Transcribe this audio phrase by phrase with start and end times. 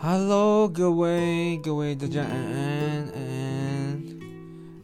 [0.00, 4.02] Hello，各位各位大家安安安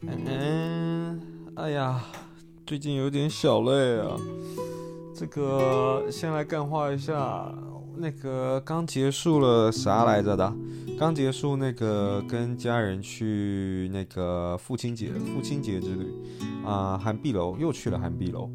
[0.09, 1.21] 安安。
[1.55, 2.03] 哎呀，
[2.67, 4.17] 最近有点小累啊。
[5.15, 7.55] 这个先来干话一下，
[7.97, 10.53] 那个刚结束了啥来着的？
[10.99, 16.13] 刚结束那个跟家人去那个父亲节父亲节之旅
[16.65, 18.51] 啊，涵碧楼又去了涵碧楼。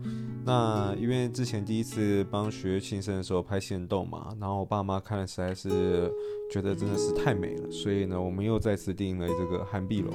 [0.46, 6.12] 那因为之前第一次帮学庆生的时候拍仙洞嘛，然后我爸妈看了实在是
[6.52, 10.12] 觉得真的是太美了，所以呢，我们又再次订了这个涵碧楼。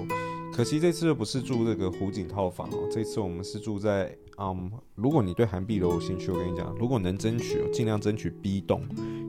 [0.52, 8.82] 可惜这次又不是住这个湖景套房哦，这次我们是住在嗯，如果你对涵碧楼有兴趣，我跟你讲，如果能争取，尽量争取 B 栋。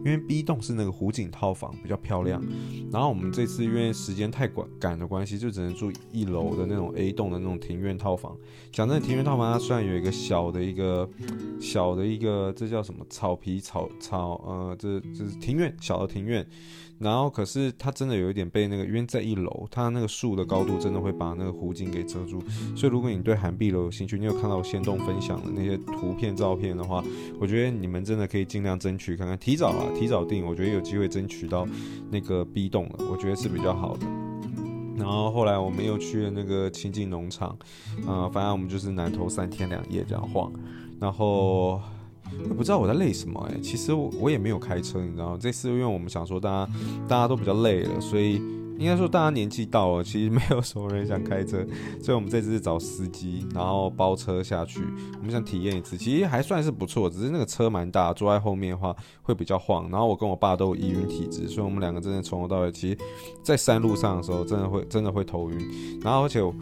[0.03, 2.41] 因为 B 栋是那个湖景套房，比较漂亮。
[2.91, 8.37] 然后我们这次因为时间太赶赶的关系，就只能住一楼的那种 A 栋的那种庭院套房。
[8.71, 11.09] 讲真的，庭院套房它虽然有一个小的一个
[11.59, 16.45] 小的一个，这叫什么草皮草草呃，这这是庭院小的庭院。
[17.01, 22.39] 然后可是它真的有一点被那个，因为在一楼，它那个树的高度真的会把那个湖景给遮住。
[22.75, 27.03] 所以如果你对涵碧楼有兴趣，你有看到我限动分享的那些图片照片的话，
[27.39, 29.87] 我觉得你们真的可以尽量争取看看，提早啊。
[29.97, 31.67] 提早订，我觉得有机会争取到
[32.09, 34.05] 那个 B 栋了，我觉得是比较好的。
[34.97, 37.49] 然后后来我们又去了那个清境农场，
[38.05, 40.51] 啊、呃，反正我们就是南投三天两夜这样晃。
[40.99, 41.81] 然后
[42.49, 45.37] 我不知道我在累什么哎、其实我我也没有开车，你知道吗？
[45.39, 46.71] 这次因为我们想说大家
[47.07, 48.41] 大家都比较累了，所以。
[48.77, 51.65] 应该说，大家年纪到了，其实没有什么人想开车，
[52.01, 54.81] 所以我们这次是找司机，然后包车下去。
[55.19, 59.89] 我们想体验一次，其实还算是不错，只是那个车蛮大，坐在后面的话会比较晃。
[59.91, 62.97] 然后我跟我爸都有疑晕体质，所以我们两个真的从头到尾，其实，
[63.43, 65.99] 在山路上的时候，真的会真的会头晕。
[66.01, 66.53] 然后而且我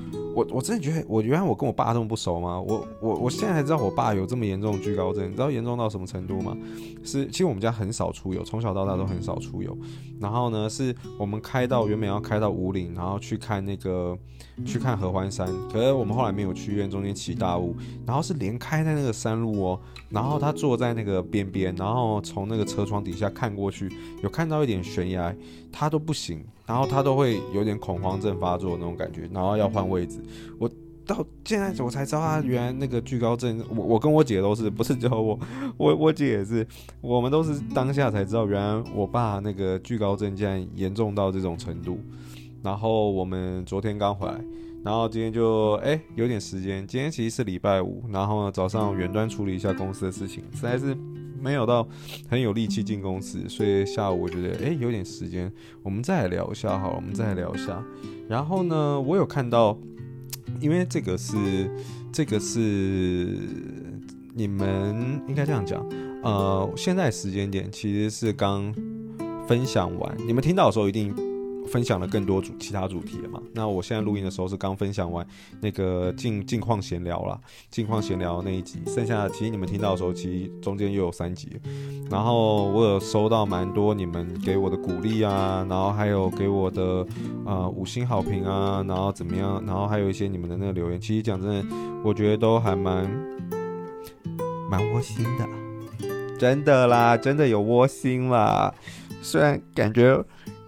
[0.51, 2.59] 我真的觉得，我原来我跟我爸这么不熟吗？
[2.59, 6.57] 我我我现在才知道我爸有这么严重的惧高症，你知道严重到什么程度吗？
[7.03, 9.77] 是其实我们家很少出游，从小到大都很少出游。
[10.19, 14.17] 然后呢，是我们开到原本然后开到五岭，然后去看那个
[14.65, 17.75] 去看合欢山，可是我们后来没有去，因为中间起大雾。
[18.05, 19.79] 然后是连开在那个山路哦，
[20.09, 23.87] 然后他坐在那个边边，然后从那个车窗底下看过去，
[24.23, 25.35] 有看到一点悬崖，
[25.71, 30.19] 他都不行，然后他都会有点恐慌症发作那种感觉，然后要换位置。
[30.57, 30.67] 我。
[31.09, 35.39] 到现在我才知道他原来那个惧高症，我我跟我姐都是，不是只有我，
[35.75, 36.65] 我我姐也是，
[37.01, 41.99] 我们都是当下才知道，原来我爸那个惧高症竟然严重到这种程度。
[42.61, 44.39] 然后我们昨天刚回来，
[44.83, 50.95] 然后今天就哎、有点时间，今天其实是礼拜五，然后呢早上远端处理一下公司的事情，实在是
[51.41, 51.87] 没有到
[52.29, 57.83] 很有力气进公司，所以下午我觉得哎、有点时间，我们再来聊一下好了，我们再来聊一下。
[58.27, 59.75] 然后呢，我有看到。
[60.59, 61.35] 因为这个是，
[62.11, 63.37] 这个是
[64.33, 65.85] 你们应该这样讲，
[66.23, 68.73] 呃，现在时间点其实是刚
[69.47, 71.28] 分享完，你们听到的时候一定。
[71.71, 73.41] 分享了更多主其他主题了嘛？
[73.53, 75.25] 那我现在录音的时候是刚分享完
[75.61, 81.49] 那个近近况闲聊啦，近况闲聊那一集，剩下的其实你们听到的时候，其实中间又有三集。
[82.09, 87.05] 然后我有收到蛮多你们给我的鼓励啊，然后还有给我的、
[87.45, 89.63] 呃、五星好评啊，然后怎么样？
[89.65, 93.09] 然后还有一些你们的那个留言，其实讲真的，我觉得都还蛮
[94.69, 95.47] 蛮窝心的，
[96.39, 98.73] 真的啦，真的有窝心啦，
[99.21, 100.23] 虽然感觉。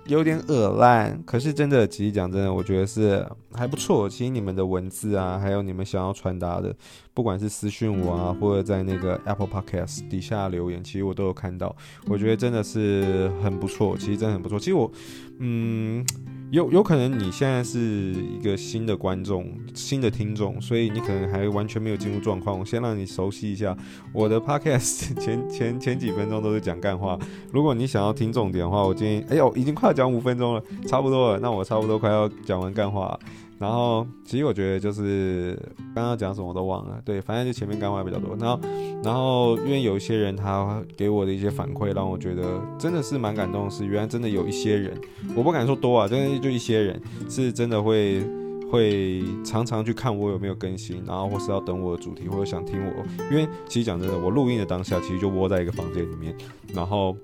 [0.06, 4.10] 有点恶烂，可是真的，其实讲真的，我觉得是还不错。
[4.10, 6.76] 其实你们的文字啊，还有你们想要传达的，
[7.14, 11.76] 不管是私讯我啊，或者在那个 Apple Podcast 底下留言，其实我都有看到。
[12.08, 14.60] 我觉得真的是很不错，其实真的很不错。
[14.60, 14.92] 其实我，
[15.40, 16.06] 嗯。
[16.52, 22.60] 有有可能你现在是一个新的观众、新的听众，所以你可能还完全没有进入状况。
[22.60, 23.74] 我先让你熟悉一下
[24.12, 27.18] 我的 podcast， 前前前几分钟都是讲干话。
[27.54, 33.18] 如果你想要听重点的话，我建议，哎呦，已经快要讲五分钟了，差不多了，那我差不多快要讲完干话。
[33.62, 35.56] 然后，其实我觉得就是
[35.94, 38.36] 刚刚讲什么我都忘了，对，反正就前面干话比较多。
[38.38, 38.60] 然后，
[39.04, 45.00] 然后因为有一些人他给我的一些反馈，让我觉得真的是蛮感动是，原来真的有一些人，
[45.36, 47.00] 我不敢说多啊，真的就一些人
[47.30, 48.24] 是真的会
[48.72, 53.06] 会常常去看我有没有更新，然后或是要等我的主题，或者想听我。
[53.30, 56.36] 因为其实讲真的，我录音的当下其实就窝在一个房间里面，
[56.74, 57.16] 然后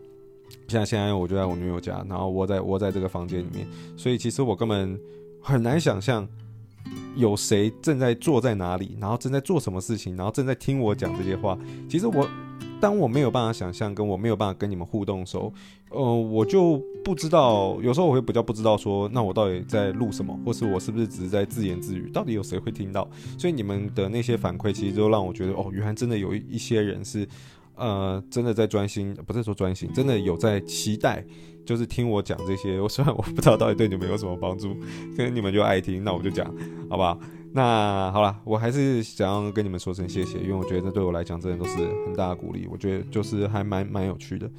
[0.68, 3.68] 像现在我就在我女友家，然后窝在窝在这个房间里面，
[3.98, 5.00] 所以其实我根本。
[5.48, 6.28] 很难想象
[7.16, 11.58] 有谁正在坐在哪里，然后正在做什么事情，然后正在听我讲这些话。
[11.90, 12.30] 其实我，
[12.82, 15.54] 当我没有办法想象，跟我没有办法跟你们互动的时候，
[15.90, 17.78] 呃，我就不知道。
[17.82, 22.10] 有时候我会比较不知道说，那我到底在录什么，或是我是不是只是在自言自语？
[22.12, 23.10] 到底有谁会听到？
[23.38, 27.26] 所以你们的那些反馈，其实都让我觉得，哦，原来真的有一些人是。
[27.80, 31.24] 呃，真的在专心，不是说专心，真的有在期待，
[31.68, 32.82] 就是听我讲这些。
[32.82, 34.74] 我 虽然我不知道到底对你们有什么帮助，
[35.16, 36.48] 可能你们就爱听，那我就讲，
[36.90, 37.20] 好不好？
[37.54, 42.68] 那好了，我还是想要跟你们说声谢谢，因为我觉得这对我来讲真的都是很大的鼓励。
[42.72, 44.50] 我觉得就是还蛮蛮有趣的。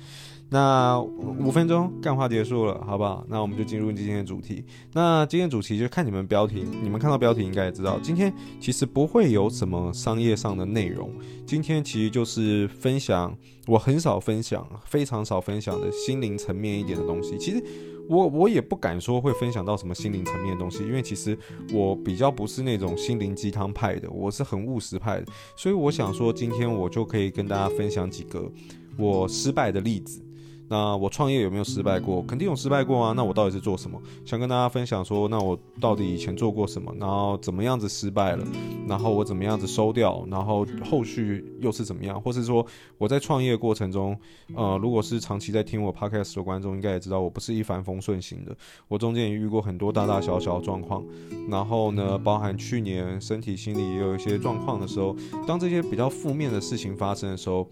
[0.50, 3.22] 那五分钟干话结束了，好不好？
[3.28, 4.64] 那我们就进入今天的主题。
[4.94, 11.10] 那今天主题就看你们标题，你们看到标题应该也知道，今天其实不会有什么商业上的内容。
[11.46, 13.36] 今天其实就是分享
[13.66, 17.36] 我很少分享、非常少分享的心灵层面一点的东西。
[17.36, 17.62] 其实
[18.08, 21.36] 我我也不敢说会分享到什么心灵层面的东西，因为其实
[21.74, 25.26] 我比较不是那种心灵鸡汤派的，我是很务实派的。
[25.56, 28.50] 所以我想说，今天我就可以跟大家分享几个
[28.96, 30.22] 我失败的例子。
[30.68, 32.22] 那我创业有没有失败过？
[32.22, 33.12] 肯定有失败过啊。
[33.12, 34.00] 那我到底是做什么？
[34.24, 36.94] 想跟大家分享说，那我到底以前做过什么？
[37.00, 38.46] 然后怎么样子失败了？
[38.86, 40.24] 然后我怎么样子收掉？
[40.30, 42.20] 然后后续又是怎么样？
[42.20, 42.64] 或是说
[42.98, 44.14] 我在创业过程中，
[44.54, 48.54] 呃，如果是长期在听我 podcast 的观众，应该也知道我不是一帆风顺型的。
[48.88, 51.02] 我中间也遇过很多大大小小的状况。
[51.48, 55.16] 然后呢，包含去年身体、心理也有一些状况的时候，
[55.46, 57.66] 当这些比较负面的事情发生的时候。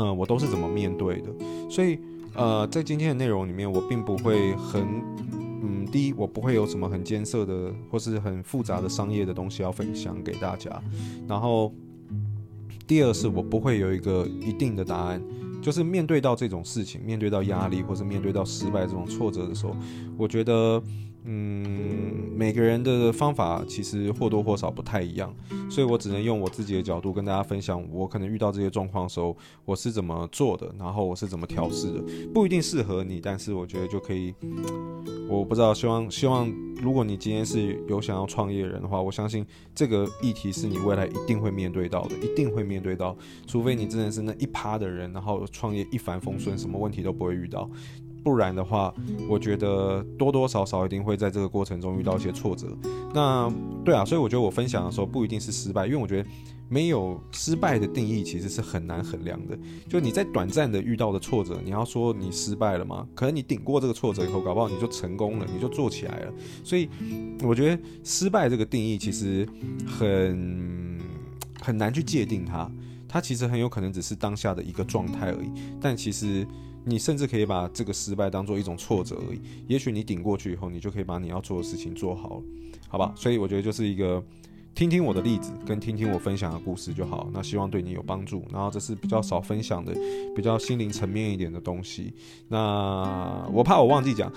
[0.00, 1.28] 嗯，我都是怎么面对的？
[1.68, 1.98] 所以，
[2.34, 4.80] 呃，在今天的内容里面，我并不会很，
[5.60, 10.70] 嗯，第一，我不会有什么很艰涩的或是很复杂的商业的东西要分享给大家。
[11.26, 11.72] 然后，
[12.86, 15.20] 第二是我不会有一个一定的答案，
[15.60, 19.74] 就是面对到这种事情，面对到压力或是面对到失败这种挫折的时候，
[20.16, 20.80] 我觉得。
[21.30, 25.34] 嗯，每个人的方法其实或多或少不太一样，
[25.68, 29.36] 所以我只能用我自己的角度跟大家分享，我可能遇到这些状况的时候，
[29.66, 32.02] 我是怎么做的，然后我是怎么调试的，
[32.32, 34.34] 不一定适合你，但是我觉得就可以。
[35.28, 39.44] 我不知道，希望希望，如果你今天是有想要创业的人的话，我相信
[39.74, 43.14] 这个议题是你未来一定会面对到的，一定会面对到，
[43.46, 47.68] 除非你真的是那一趴的人，然后创业一帆风顺，什么问题都不会遇到。
[48.22, 48.92] 不然的话，
[49.28, 52.66] 我觉得多多少少一定会在这个过程中遇到一些挫折。
[53.14, 53.50] 那
[53.84, 56.28] 对啊，所以我觉得我分享的时候不一定是失败，因为我觉得
[56.68, 59.58] 没有失败的定义其实是很难衡量的。
[59.88, 63.06] 就你在短暂的遇到的挫折，你要说你失败了吗？
[63.14, 66.32] 可能你顶过这个挫折以后，搞不好你就成功了，你就做起来了。
[66.62, 66.88] 所以
[67.42, 69.48] 我觉得失败这个定义其实
[69.86, 70.98] 很
[71.62, 72.70] 很难去界定它，
[73.08, 75.50] 它其实很有可能只是当下的一个状态而已。
[75.80, 76.46] 但其实。
[76.88, 82.42] 你甚至可以把这个失败当做一种挫折而已，也许你顶过去以后，你就可以把你要做的事情做好了，
[82.88, 83.12] 好吧？
[83.14, 84.22] 所以我觉得就是一个
[84.74, 87.28] 听听我的例子，跟听听我分享的故事就好。
[87.32, 88.44] 那希望对你有帮助。
[88.52, 89.92] 然后这是比较少分享的，
[90.34, 92.12] 比较心灵层面一点的东西。
[92.48, 94.32] 那我怕我忘记讲。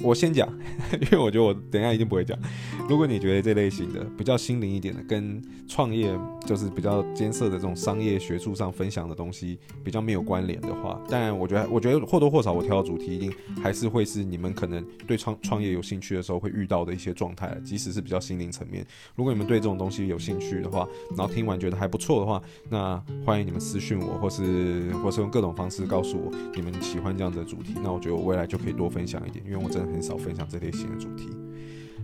[0.00, 0.46] 我先讲，
[1.00, 2.38] 因为我觉得我等一下一定不会讲。
[2.86, 6.14] 如果你觉得这类型的比较心灵一点的，跟创业
[6.46, 18.86] 就是比较艰涩的这种商业学术上分享的东西比较没有关联的话，当然我觉得，我觉得或多或少我挑的主题一定还是会是你们可能对创创业有兴趣的时候会遇到的一些状态，即使是比较心灵层面。
[19.16, 27.74] 如果你们对这种东西有兴趣的话，然后听完觉得还不错的话，那欢迎你们私讯我，或是或是用各种方式告诉我你们喜欢这样子的主题。
[27.82, 29.86] 那我觉得我未来就可以多分享一点，因为我真的。
[29.96, 31.30] 很少分享这类型的主题。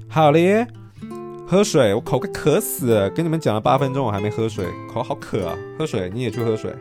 [0.08, 0.66] 好嘞，
[1.52, 3.10] 喝水，我口快渴死了。
[3.10, 5.58] 跟你们讲了八分钟，我还没喝水，口好渴啊！
[5.78, 6.74] 喝水，你也去喝水。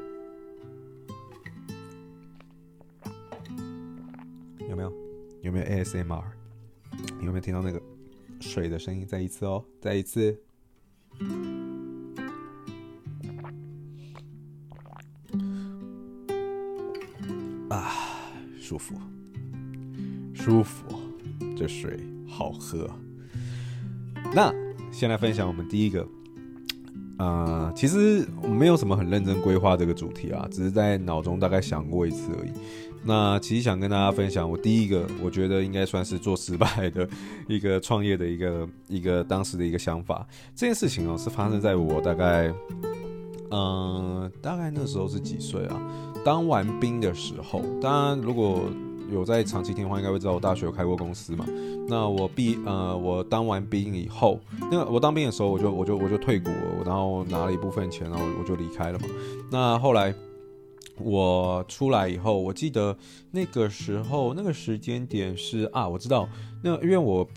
[4.70, 4.94] 有没有？
[5.42, 6.24] 有没有 ASMR？
[7.20, 7.82] 你有没有听到那个
[8.40, 9.06] 水的声音？
[9.06, 10.42] 再一次哦，再一次。
[17.68, 17.92] 啊，
[18.58, 18.96] 舒服。
[20.34, 20.86] 舒服，
[21.58, 22.90] 这水好喝。
[24.34, 24.50] 那
[24.92, 26.08] 先来分享我们第一个，
[27.18, 32.52] 呃，其实没有什么很认真规划这个主题啊，只是在脑中大概想过一次而已。
[33.04, 37.10] 那其实想跟大家分享，我第一个我觉得应该算是做失败的
[37.48, 40.28] 一个创业的一个一个当时的一个想法。
[40.56, 42.54] 这件事情哦，是发生在我大概，
[43.50, 45.82] 嗯、大概那时候是几岁啊？
[46.24, 47.64] 当完兵的时候。
[47.82, 48.66] 当然，如果
[49.12, 51.46] 有在长期听的话，应该会知道我大学有开过公司嘛。
[51.88, 54.40] 那我毕呃，我当完兵以后，
[54.72, 56.50] 那个我当兵的时候，我就我就我就退股，
[56.86, 59.06] 然后拿了一部分钱，然后我就离开了嘛。
[59.52, 60.14] 那后来
[60.98, 62.96] 我出来以后，我记得
[63.32, 66.30] 那个时候那个时间点是啊，我知道，
[66.64, 67.28] 那因为我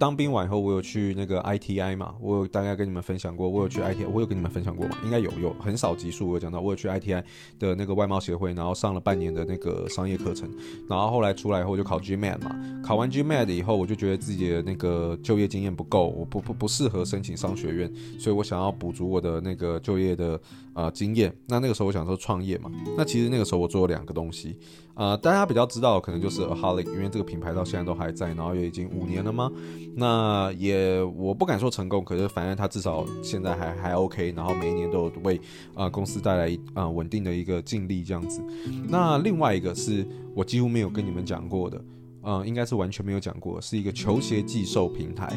[0.00, 4.96] 当兵完以后，我有去那个 ITI 嘛，我有大概跟你们分享过，我有去 ITI，我有跟你们分享过吗？
[5.04, 7.22] 应该有，有很少集数我有讲到，我有去 ITI
[7.58, 10.50] 的那个外贸协会，然后上了半年的那个商业课程，
[10.88, 20.40] 然后后来出来以后就考 GMAT 嘛，考完 GMAT 以后，我就觉得自己的那个就业经验不够，我不不不适合申请商学院，所以我想要补足我的那个就业的
[20.72, 21.30] 呃经验。
[21.46, 24.56] 那那个时候我想说创业嘛，那其实那个时候我做了两个东西。
[25.00, 29.50] 呃，大家比较知道可能就是 Aholic，因为这个品牌到现在都还在，然后也已经五年了嘛。
[29.94, 35.40] 那也我不敢说成功，可是反正它至少现在还还 OK，然后每一年都有为、
[35.72, 38.44] 呃、公司带来啊稳定的一个净利这样子。
[38.86, 41.82] 那另外一个是我几乎没有跟你们讲过的，
[42.20, 45.34] 呃，应该是完全没有讲过，是一个球鞋寄售平台，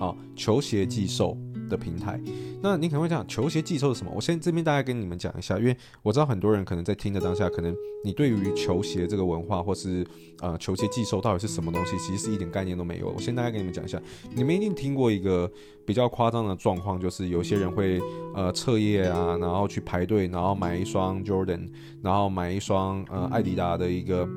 [0.00, 1.38] 啊、球鞋寄售。
[1.68, 2.20] 的平台，
[2.62, 4.12] 那你可能会讲球鞋寄售是什么？
[4.14, 10.06] 我先这边大概跟你们讲一下，因为我知道很多人可能在听的当下，可能你对于球鞋这个文化，或是
[10.40, 13.08] 呃球鞋寄售到底是什么东西，其实是一点概念都没有。
[13.08, 14.00] 我先大概跟你们讲一下，
[14.34, 15.50] 你们一定听过一个
[15.84, 18.00] 比较夸张的状况，就是有些人会
[18.34, 21.68] 呃彻夜啊，然后去排队，然后买一双 Jordan，
[22.02, 24.28] 然后买一双呃艾迪达的一个。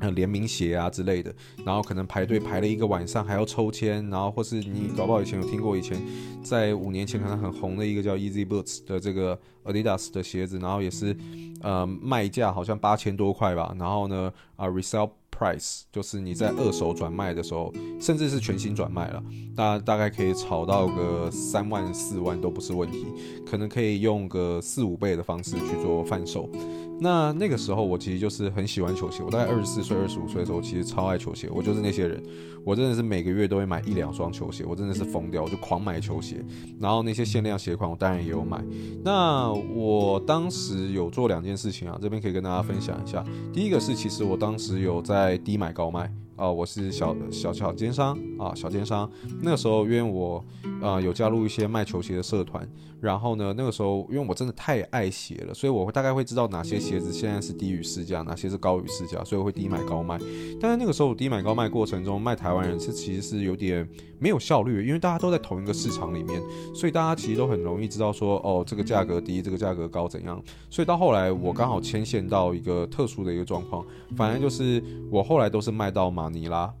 [0.00, 6.00] 呃，联名鞋啊之类的，然后可能排队排了一个晚上，还要抽签，然后或是你搞不好以前有听过，以前
[6.42, 11.14] 在五年前可能很红的一个叫 Easy Boots 的这个 Adidas 的鞋子，然后也是
[11.60, 19.22] 呃卖价好像八千多块吧，然后呢啊 resell price 就是你在二手转卖的时候，甚至是全新转卖了，
[19.54, 23.06] 大大概可以炒到个三万四万都不是问题，
[23.46, 26.48] 可能可以用个四五倍的方式去做贩售。
[27.00, 31.48] 那那个时候我其实就是很喜欢球鞋，我大概二十四岁、二十五岁的时候，其实超爱球鞋。
[31.50, 32.22] 我就是那些人，
[32.64, 36.44] 我真的是每个月都会买一两双球鞋，我真的是疯掉，我就狂买球鞋。
[36.78, 38.62] 然后那些限量鞋款，我当然也有买。
[39.02, 43.24] 那我当时有做两件事情啊，这边可以跟大家分享一下。
[43.52, 46.12] 第一个是，其实我当时有在低买高卖。
[46.40, 49.08] 啊、我是小小小奸商啊，小奸商。
[49.42, 50.42] 那个时候，因为我
[50.80, 52.66] 呃有加入一些卖球鞋的社团，
[52.98, 60.18] 然后呢，那个时候因为我真的太爱鞋了，所以我会大概会知道哪些鞋子现在是低于市价，哪些是高于市价，所以我会低买高卖。
[60.58, 63.86] 但是那个时候低买高卖过程中，卖台湾人是其实是有点
[64.18, 66.40] 没有效率，因为大家都在同一个市场里面，
[66.74, 70.42] 所以大家其实都很容易知道说，哦，这个价格低，这个价格高怎样。
[70.70, 73.84] 所以到后来，我刚好牵线到一个特殊的一个状况，
[74.16, 76.72] 反正就是我后来都是卖到马尼拉，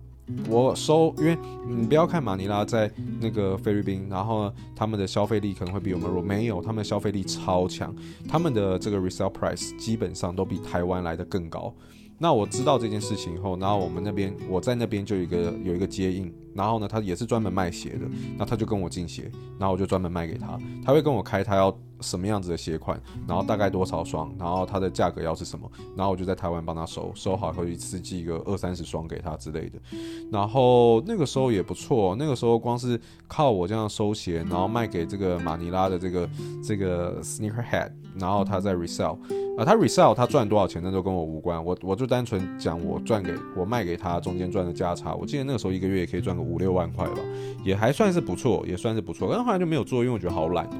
[0.48, 1.36] 我收，因为
[1.68, 2.90] 你不要看马尼拉在
[3.20, 7.94] 那个菲律宾，然后呢，他们的消费力可能会比我们弱，没有，他们的消费力超强，
[8.28, 11.74] 他们的这个 resale price 基本上都比台湾来的更高。
[12.22, 18.00] 那我知道这件事情以后，然后我们那边我在那边就有一个有一个接应，然后呢，他也是专门卖鞋的，
[18.36, 29.78] 那他就跟我进鞋，然后我就专门卖给他，他会跟我开他要什么样子的鞋款，然后大概多少双，然后它的价格要是什么，然后我就在台湾帮他收，收好以后一次寄个二三十双给他之类的，
[30.30, 36.28] 然后那个时候也不错，那个时候光是靠我这样收鞋，然后卖给这个马尼拉的这个
[36.62, 39.16] 这个 sneakerhead，然后他在 resell。
[39.58, 41.62] 啊，他 resell 他赚多少钱，那都跟我无关。
[41.62, 45.14] 我我就单纯讲我赚给我卖给他中间赚的价差。
[45.14, 47.18] 我记得那个时候一个月也可以赚个五六万块吧，
[47.62, 49.28] 也还算是不错，也算是不错。
[49.30, 50.70] 但后来就没有做，因为我觉得好懒喔。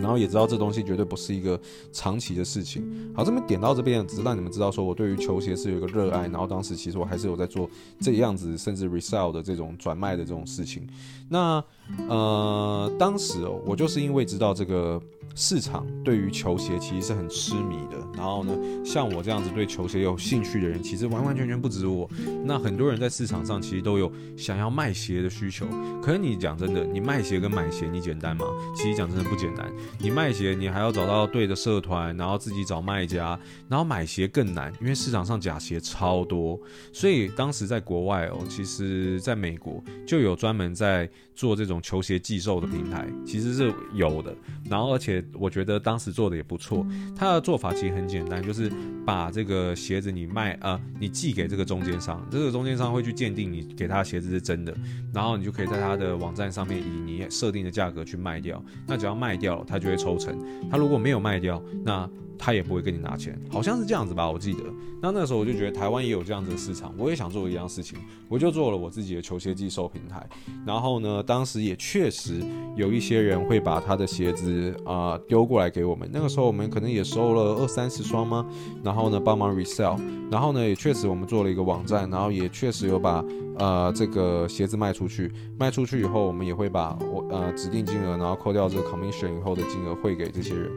[0.00, 1.60] 然后也知道这东西绝对不是一个
[1.92, 3.12] 长期的事情。
[3.14, 6.22] 好，这边点到这边，只是让你们知道说我对于球鞋是有一个热爱。
[6.28, 7.68] 然后当时其实我还是有在做
[8.00, 10.86] 这样子，甚至 resell 的这种转卖的这种事情。
[11.28, 11.62] 那
[12.08, 15.00] 呃，当时哦，我就是因为知道这个。
[15.36, 18.52] 市场对于球鞋其实是很痴迷的，然后呢，
[18.84, 22.08] 像我这样子对球鞋有兴趣的人，其实完完全全不止我。
[22.44, 25.66] 那很多人在市场上其实都有想要卖鞋的需求。
[26.02, 28.44] 可是你讲真的，你卖鞋跟买鞋你简单吗？
[28.76, 29.70] 其实讲真的不简单。
[29.98, 36.58] 你卖鞋你还要找到对的社团，然后自己找卖家，然后买鞋更难，因为市场上假鞋超多。
[36.92, 44.34] 所以当时在国外哦，其实在美国就有专门在做这种球鞋寄售的平台，其实是有的。
[44.68, 45.19] 然后而且。
[45.34, 46.86] 我觉得当时做的也不错，
[47.16, 48.70] 他的做法其实很简单，就是
[49.04, 54.74] 把这个鞋子你卖呃，你寄给这个中间商，这个中间商会去鉴定你给他的鞋子是真的，
[55.12, 58.62] 然后你就可以在他的网站上面以你设定的价格去卖掉。
[58.86, 60.38] 那只要卖掉，他就会抽成。
[60.70, 62.08] 他如果没有卖掉，那
[62.40, 64.30] 他也不会跟你拿钱，好像是这样子吧？
[64.30, 64.60] 我记得。
[65.02, 70.26] 那那时候我就觉得台湾也有这样子的市场，我也想做一样事情，我就做了我自己的球鞋寄售平台。
[70.66, 72.42] 然后呢，当时也确实
[72.76, 76.08] 有一些人会把他的鞋子啊丢过来给我们。
[76.12, 78.46] 那个时候我们可能也收了二三十双吗？
[78.82, 79.98] 然后呢，帮忙 resell。
[80.30, 83.24] 然后呢，也确实我们做了一个网站，然后也确实有把
[83.58, 85.30] 呃这个鞋子卖出去。
[85.58, 90.70] 卖出去以后，我们也会把我呃指定金额，然后扣掉这个 commission 以后的金额汇给这些人。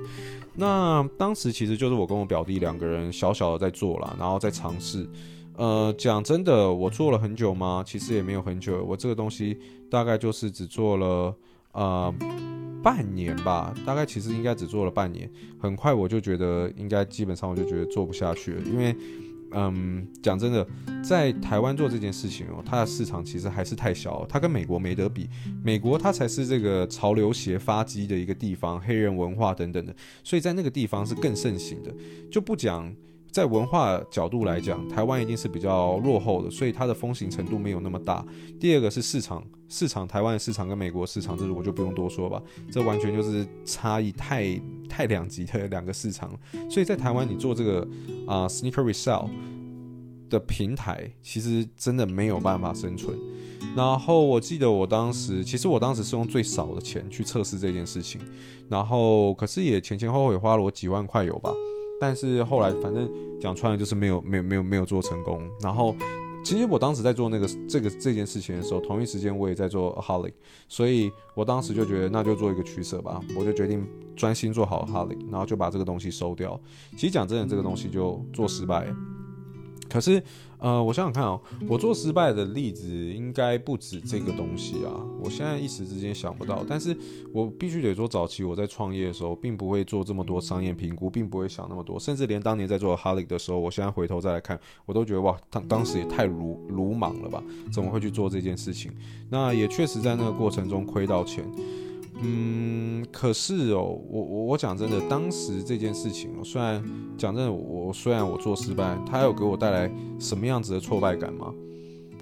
[0.56, 5.08] 那当时其实就是我跟我表弟两个人小小的在做啦，然后在尝试。
[5.56, 7.84] 呃，讲真的，我做了很久吗？
[7.86, 9.58] 其实也没有很久，我这个东西
[9.90, 11.36] 大概就是只做了
[11.74, 12.14] 呃
[12.82, 15.30] 半年吧，大概其实应该只做了半年，
[15.60, 18.96] 很快我就觉得应该基本上我就觉得做不下去了，因为。
[19.54, 20.68] 嗯，讲真的，
[21.04, 25.30] 在台湾做这件事情哦，它的市场其实还是太小，它跟美国没得比。
[25.64, 31.94] 美国它才是这个潮流鞋发迹的一个地方，黑人文化等等的，所以在那个地方是更盛行的。
[32.32, 32.94] 就不讲
[33.34, 38.24] 在文化角度来讲，台湾一定是比较落后的，所以它的风行程度没有那么大。
[38.60, 46.32] 第二个是市场，市场台湾的市场跟美国市场，这我就不用多说吧，这完全就是差异太太两极的两个市场。
[46.70, 47.88] 所以在台湾你做这个
[48.28, 49.28] 啊、sneaker resale。
[50.30, 53.16] 的平台其实真的没有办法生存。
[53.75, 58.20] 然后我记得我当时，其实我当时是用最少的钱去测试这件事情。
[58.68, 61.54] 然后可是也前前后后也花了我几万块有吧。
[62.00, 63.10] 但是后来反正
[63.40, 65.42] 讲穿了就是没有没有没有没有做成功。
[65.62, 65.96] 然后
[66.44, 70.34] 其实我当时在做那个这个这件事情的时候，同一时间我也在做 Aholic，
[70.68, 73.22] 所以我当时就觉得那就做一个取舍吧。
[73.38, 76.60] 我就决定专心做好 Aholic，然后就把这个东西收掉。
[76.98, 78.94] 其实讲真的，这个东西就做失败。
[79.90, 80.22] 可是，
[80.63, 84.96] 呃，我想想看哦，我做失败的例子应该不止这个东西啊。
[85.22, 86.98] 我现在一时之间想不到，但是
[87.34, 97.43] 我必须得说，早期我在创业的时候，并不会做这么多商业评估，并不会想那么多，甚至连当年在做 Aholic 的时候，我现在回头再来看，我都觉得哇，当当时也太鲁鲁莽了吧？
[97.70, 98.89] 怎么会去做这件事情？
[99.29, 101.43] 那也确实在那个过程中亏到钱。
[102.25, 106.82] 嗯，可是哦，我我我讲真的，当时这件事情，我虽然
[107.18, 111.53] 讲真的，我虽然我做失败，它有给我带来什么样子的挫败感吗？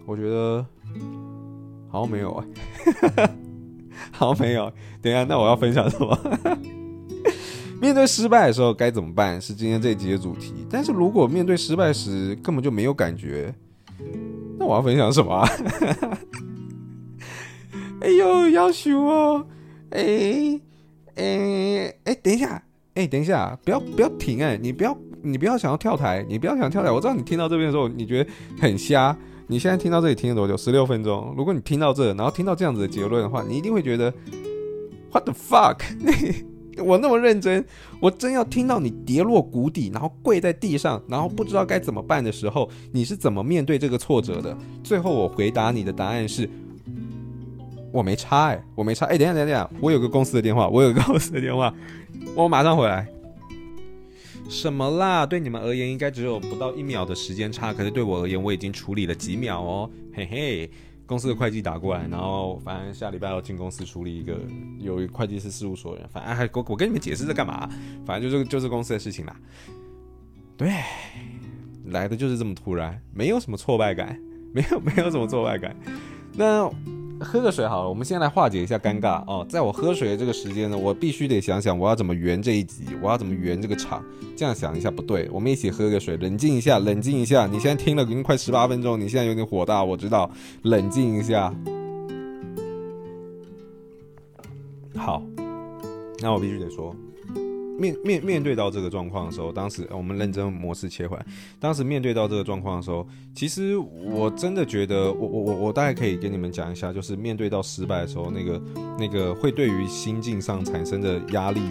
[0.05, 0.65] 我觉得
[1.87, 2.43] 好像没有
[3.15, 3.35] 哎，
[4.11, 4.71] 好像没有。
[5.01, 6.17] 等一下，那我要分享什么？
[7.79, 9.39] 面对失败的时候该怎么办？
[9.39, 10.65] 是今天这一集的主题。
[10.69, 13.53] 但是如果面对失败时根本就没有感觉，
[14.57, 15.41] 那我要分享什么？
[18.01, 19.45] 哎呦，要求哦。
[19.91, 20.59] 哎
[21.15, 22.63] 哎哎，等一下，
[22.95, 26.89] 哎、等一下，不要不要停，哎，你不要你不要想要跳台，你不要想跳台。
[26.89, 28.29] 我知道你听到这边的时候，你觉得
[28.59, 29.15] 很瞎。
[29.47, 30.55] 你现在听到这里听了多久？
[30.55, 31.33] 十六分钟。
[31.37, 34.13] 如果你听到这，然后听到这样子的结论的话，你一定会觉得
[35.11, 35.79] What the fuck？
[36.81, 37.65] 我那么认真，
[37.99, 44.57] 我真要听到你跌落谷底，然后跪在地上，然后不知道该怎么办的时候，你是怎么面对这个挫折的？
[44.81, 46.49] 最后我回答你的答案是。
[47.91, 51.73] 我没差哎、我没差哎、等下，等下等下，我有个公司的电话，我有个公司的电话，
[52.35, 53.07] 我马上回来。
[54.49, 55.25] 什么啦？
[55.25, 60.71] 对你们而言应该只有不到一秒的时间差，可是对我而言我已经处理了几秒哦，嘿嘿。
[61.07, 64.39] 公司的会计打过来，然后反正下礼拜要进公司处理一个
[64.79, 67.69] 有一会计师事务所的人，反正还我我跟你们解释这干嘛？
[68.05, 69.35] 反正就是就是公司的事情啦。
[70.55, 70.71] 对，
[71.87, 74.17] 来的就是这么突然，没有什么挫败感，
[74.53, 75.75] 没有没有什么挫败感，
[76.33, 76.71] 那。
[77.23, 79.45] 喝个水好了，我们先来化解一下尴尬哦。
[79.47, 84.03] 在我喝水的这个时间呢，我必须得想想我要怎么圆这一集，我要怎么圆这个场。
[84.35, 87.45] 这样想一下不对，我们一起喝个水，冷静一下，冷静一下。
[87.45, 90.29] 你现在听了已经快十八分钟，你现在有点火大，我知道，
[90.63, 91.53] 冷静一下。
[94.97, 95.21] 好，
[96.19, 96.95] 那我必须得说。
[97.79, 101.19] 面面面对到这个状况的时候，当时我们认真模式切换。
[101.59, 108.61] 当时面对到这个状况的时候，其实我真的觉得，我我我我大概可以跟你们讲一下，就是面对到失败的时候，那个
[108.99, 111.61] 那个会对于心境上产生的压力，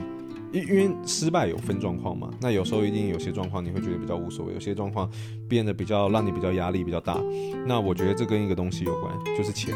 [0.53, 2.31] 因因为失败有分状况嘛。
[2.41, 5.09] 那有时候一定有些状况你会觉得比较无所谓，有些状况
[5.49, 7.21] 变得比较让你比较压力比较大。
[7.67, 9.75] 那我觉得这跟一个东西有关，就是钱。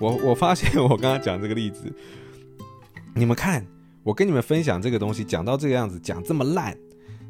[0.00, 1.92] 我我发现我刚刚讲这个例子，
[3.14, 3.64] 你们看。
[4.02, 6.76] 我跟你们分享这个东西，讲到这个样子，讲这么烂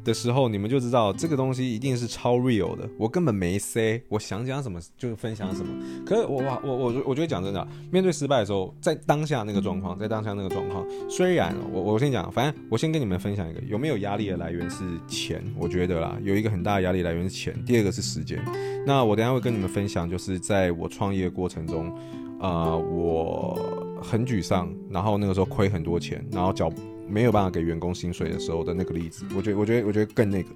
[0.03, 2.89] 的时候，你们就知道这个东西一定是超 real 的。
[2.97, 5.71] 我根本没 say，我想讲什么就分享什么。
[6.05, 18.43] 可是我我我我我觉得讲真的，面对失败的时候，在当下那个状况，在当下那个状况，虽然我我先讲，反正我先跟你们分享一个，有没有压力的来源是钱，我觉得啦，有一个很大的压力来源是钱，第二个是时间。
[18.85, 21.95] 那我等下会跟你们分享，就是在我创业过程中。
[22.39, 23.57] 啊、呃，我
[24.03, 26.71] 很沮丧，然后那个时候亏很多钱，然后缴
[27.07, 30.49] 没有办法给员工薪水的时候的那个例子，我觉得，我觉得，我觉得更那个，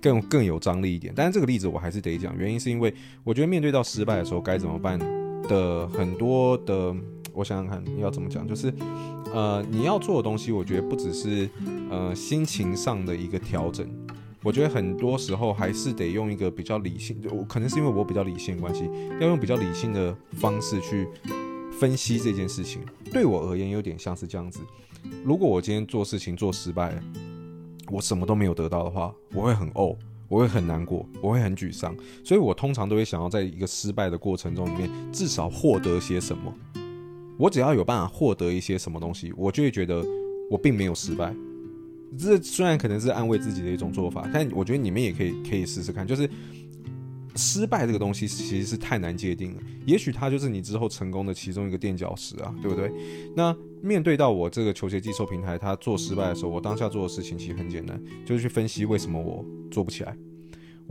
[0.00, 1.12] 更更有张力一点。
[1.16, 4.98] 但是这个例子我还是得讲，原因是因为我觉得面对到失败的时候该怎么办
[5.48, 6.94] 的很多的，
[7.32, 8.72] 我想想看要怎么讲，就是
[9.32, 11.48] 呃，你要做的东西，我觉得不只是
[11.90, 13.86] 呃心情上的一个调整。
[14.44, 21.06] 我觉得很多时候还是得用一个比较理性，就可能是因为我比较理性关系，要用比较理性的方式去
[21.82, 22.80] 分析这件事情。
[23.10, 24.60] 对我而言，有点像是这样子：
[25.24, 27.02] 如果我今天做事情做失败了，
[27.90, 29.96] 我什么都没有得到的话，我会很怄，
[30.28, 31.92] 我会很难过，我会很沮丧。
[32.22, 36.54] 所以我通常都会想要在一个失败的过程中里面，至少获得些什么。
[37.36, 40.06] 我只要有办法获得一些什么东西，我就会觉得
[40.48, 41.34] 我并没有失败。
[42.16, 46.30] 这虽然可能是安慰自己的一种做法，但我觉得你们也可以可以试试看，就是。
[47.34, 52.90] 失败这个东西其实是太难界定了，也许它就是你之后成功的其中一个垫脚石啊，对不对？
[53.34, 60.16] 那面对到我这个球鞋寄售平台，它做失败的时候，我当下做的事情其实很简单，就是去分析为什么我做不起来。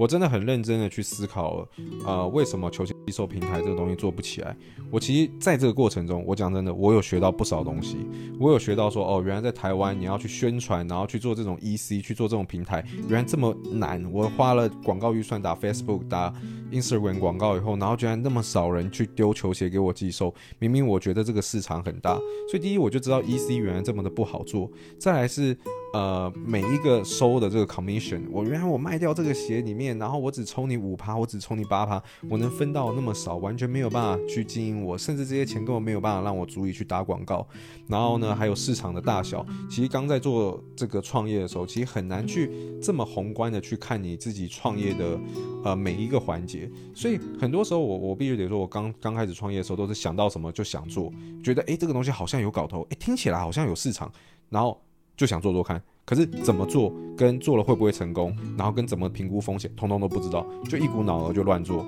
[0.02, 1.64] 我真的很认真的去思考，
[2.08, 4.58] 呃，为什么球鞋寄售平台这个东西做不起来？
[4.90, 7.98] 我其实在这个过程中，我讲真的，我有学到不少东西。
[8.40, 14.04] 我有学到说，哦，原来在台湾你要去宣传，然后去做这种 EC，去做这种平台，原来这么难。
[14.12, 16.34] 我花了广告预算打 Facebook、打
[16.72, 20.34] Instagram 广告以后，然后居然那么少人去丢球鞋给我寄售。
[20.58, 22.16] 明明我觉得这个市场很大，
[22.50, 24.68] 所以第一我就知道 EC 原来这么的不好做。
[24.98, 25.56] 再来是。
[25.94, 37.46] 呃，每一个收的这个 commission，我原来我卖掉这个鞋里面，然后我只抽你五趴，我只抽你八趴，我能分到那么少，完全没有办法去经营我，甚至这些钱根本没有办法让我足以去打广告。
[37.88, 42.50] 然后呢，还有市场的大小，其实刚在做这个创业的时候，其实很难去
[42.82, 45.20] 这么宏观的去看你自己创业的
[45.66, 46.72] 呃每一个环节。
[46.96, 51.12] 所以很多时候我我必须得说，我刚刚开始创业的时候，都是想到什么就想做，
[51.44, 54.10] 觉得诶这个东西好像有搞头，诶听起来好像有市场，
[54.48, 54.82] 然后。
[55.22, 61.86] 就想做做看，可是怎么做，跟做了会不会成功，然后跟怎么评估风险，通通都不知道，就一股脑儿就乱做，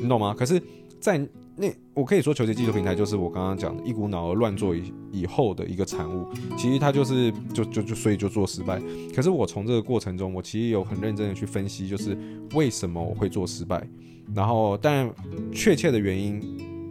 [0.00, 0.34] 你懂吗？
[0.34, 0.58] 可是，
[0.98, 1.18] 在
[1.54, 6.26] 那我可以说，球鞋技术平台就是我刚刚讲的一股脑儿乱做以以后的一个产物。
[6.56, 8.80] 其实它就是就就就所以就做失败。
[9.14, 12.16] 可是我从这个过程中，我其实有很认真的去分析，就是
[12.54, 13.86] 为什么我会做失败，
[14.34, 15.06] 然后但
[15.52, 16.40] 确切的原因。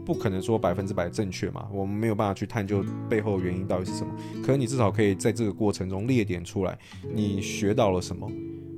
[0.05, 4.13] 不可能说百分之百正确嘛，我们没有办法去探究背后的原因到底是什么。
[4.43, 6.77] 可是你至少可以在这个过程中列点出来，
[7.13, 8.29] 你学到了什么。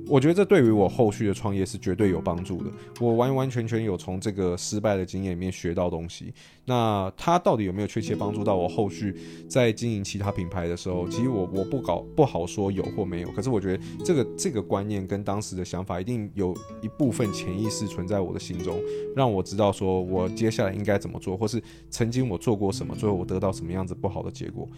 [0.06, 2.70] 我觉得这对于我后续的创业是绝对有帮助的。
[3.00, 6.32] 我完完全全有从这个失败的经验里面学到东西。
[6.66, 9.14] 那它到底有没有确切帮助到我后续
[9.48, 11.08] 在经营其他品牌的时候？
[11.08, 13.30] 其实我我不搞不好说有或没有。
[13.32, 18.78] 可是我觉得这个这个观念跟当时的想法一定有一部分潜意识存在我的心中，
[19.16, 24.68] 让我知道说我接下来应该怎么做，或是曾经我做过什么，最后我得到什么样子不好的结果。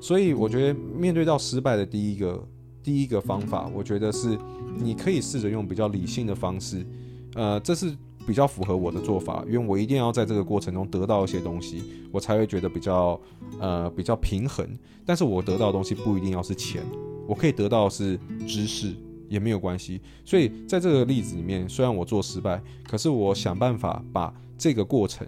[0.00, 2.46] 所以我觉得面对到失败的第一个。
[2.84, 4.38] 第一个方法，我觉得是
[4.78, 6.86] 你可以试着用比较理性的方式，
[7.34, 13.18] 呃，这是比较符合我的做法，因为我一定要在这个过程中得到一些东西，我才会觉得比较
[13.58, 14.68] 呃比较平衡。
[15.06, 16.82] 但是我得到的东西不一定要是钱，
[17.26, 18.94] 我可以得到是知识
[19.28, 20.00] 也没有关系。
[20.24, 25.26] 所以在这个例子里面，虽然我做失败，可是我想办法把这个过程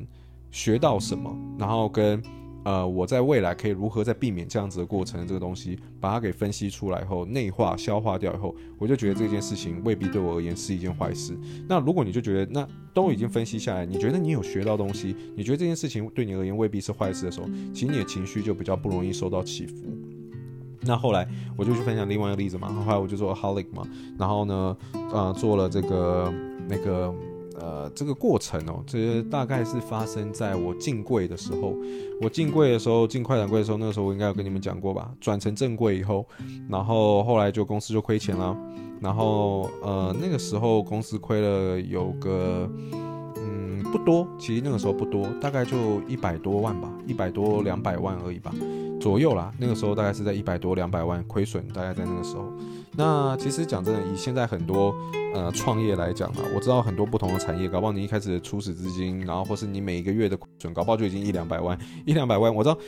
[0.50, 2.22] 学到什么，然后跟。
[2.66, 11.38] 呃，我在未来可以如何在避免这样子的过程这个东西，把它给分析出来后，内化消化掉以后，我就觉得这件事情未必对我而言是一件坏事。
[11.68, 19.84] 那如果你就觉得那都已经分析下来，你觉得你有学到东西，你觉得这件事情对你而言未必是坏事的时候，其实你的情绪就比较不容易受到起伏。
[20.80, 21.24] 那后来
[21.56, 23.86] 我就去分享另外一个例子嘛，后来我就做 Holic 嘛，
[24.18, 24.76] 然后呢，
[25.12, 26.34] 呃，做了这个
[26.68, 27.14] 那个。
[27.60, 31.74] 呃，这个过程哦，这些大概是发生在我进柜的时候。
[32.20, 35.10] 我进柜的时候，进快闪柜的时候，那个时候我应该有跟你们讲过吧？
[35.20, 36.26] 转成正柜以后，
[36.68, 38.56] 然后后来就公司就亏钱了。
[39.00, 42.66] 然后呃，那个时候公司亏了有个
[43.36, 48.54] 嗯不多，其实那个时候不多，大概就一百多万吧，一百多两百万而已吧，
[48.98, 49.52] 左右啦。
[49.58, 52.50] 那个时候大概是在一百多两百万亏损，大概在那个时候。
[52.98, 54.94] 那其实讲真的，以现在很多
[55.36, 62.54] 呃创业来讲啊，我知道很多不同的产业，搞不好你一开始的初始资金，然后或是你每一个月的亏损，搞不好就已经一两百万，一两百万。
[62.54, 62.78] 我知道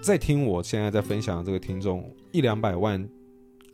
[0.00, 3.08] 在听我现在在分享的这个听众，一两百万。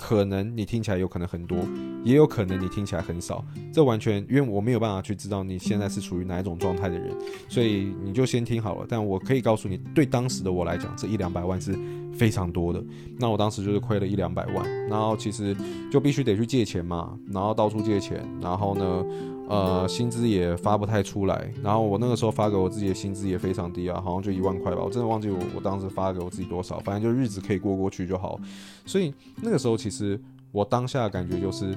[0.04, 1.56] 可能你听起来有可能很多，
[2.02, 7.16] 也有可能你听起来很少，这完全因为我没有办法去知道你现在是处于哪一种状态的人，
[7.48, 8.86] 所以你就先听好了。
[8.88, 11.78] 但我可以告诉你，对当时的我来讲，这一两百万是
[12.12, 12.82] 非常多的。
[13.16, 15.56] 那我当时就是亏了一两百万，然后其实
[15.88, 19.04] 就必须得去借钱嘛，然后到处借钱，然后呢。
[19.48, 28.40] 呃，薪资也发不太出来，然后我那个时候发给我自己的薪资也非常低啊，好像就一万块吧，我真的忘记我我当时发给我自己多少，反正就日子可以过过去就好。
[28.87, 30.18] 所以那个时候其实
[30.52, 31.76] 我当下的感觉就是，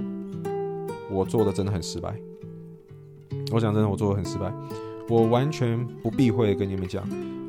[1.12, 2.15] 我做的真的很失败。
[3.51, 4.54] 我讲真的，我做的很失败，
[5.10, 7.04] 我完全不避讳跟你们讲，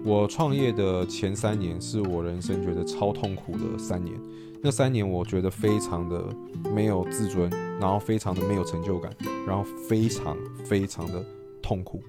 [0.07, 4.17] 我创业的前三年是我人生觉得超痛苦的三年。
[4.63, 6.25] 那三年我觉得非常的
[6.73, 9.13] 没有自尊，然后非常的没有成就感，
[9.45, 11.25] 然后非常非常的
[11.61, 12.01] 痛苦。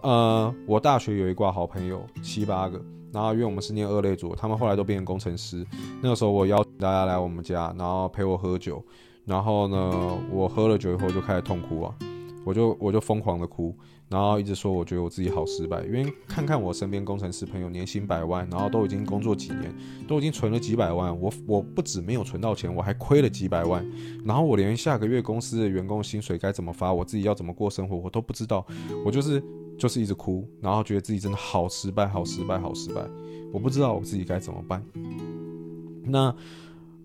[0.00, 2.80] 呃，我大学有一挂好朋友七八个，
[3.12, 5.62] 然后因为我们是念二类组，他们后来都变成工程师。
[6.00, 8.82] 那个时候我邀请大家来我们家，然后陪我喝酒，
[9.26, 11.94] 然后呢，我喝了酒以后就开始痛哭啊，
[12.46, 13.74] 我就我就疯狂的哭，
[14.08, 19.74] 然后一直说我觉得我自己好失败，因为看看我身边工程师朋友年薪百万，然后都已经工作几年，
[20.06, 23.84] 都已经存了几百万，我我不止没有存到钱，我还亏了几百万，
[24.24, 28.64] 然后我连下个月公司的员工薪水该怎么发，我自己要怎么过生活，我都不知道，
[29.04, 29.42] 我就是
[29.76, 33.04] 就是一直哭，然后觉得自己真的好失败，好失败，好失败，
[33.52, 34.80] 我不知道我自己该怎么办，
[36.04, 36.32] 那。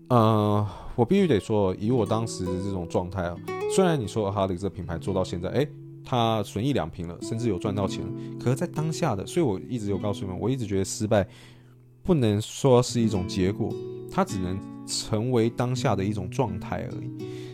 [0.08, 3.36] 呃，我必须得说，以我当时这种状态啊，
[3.74, 5.66] 虽然你说 AHOLIC 这个品牌做到现在，哎，
[6.04, 8.04] 它损益两平了，甚至有赚到钱，
[8.38, 11.26] 可是，在当下的，所以我一直有告诉你们，我一直觉得失败
[12.02, 13.72] 不能说是一种结果，
[14.10, 17.10] 它只能成为当下的一种状态而已。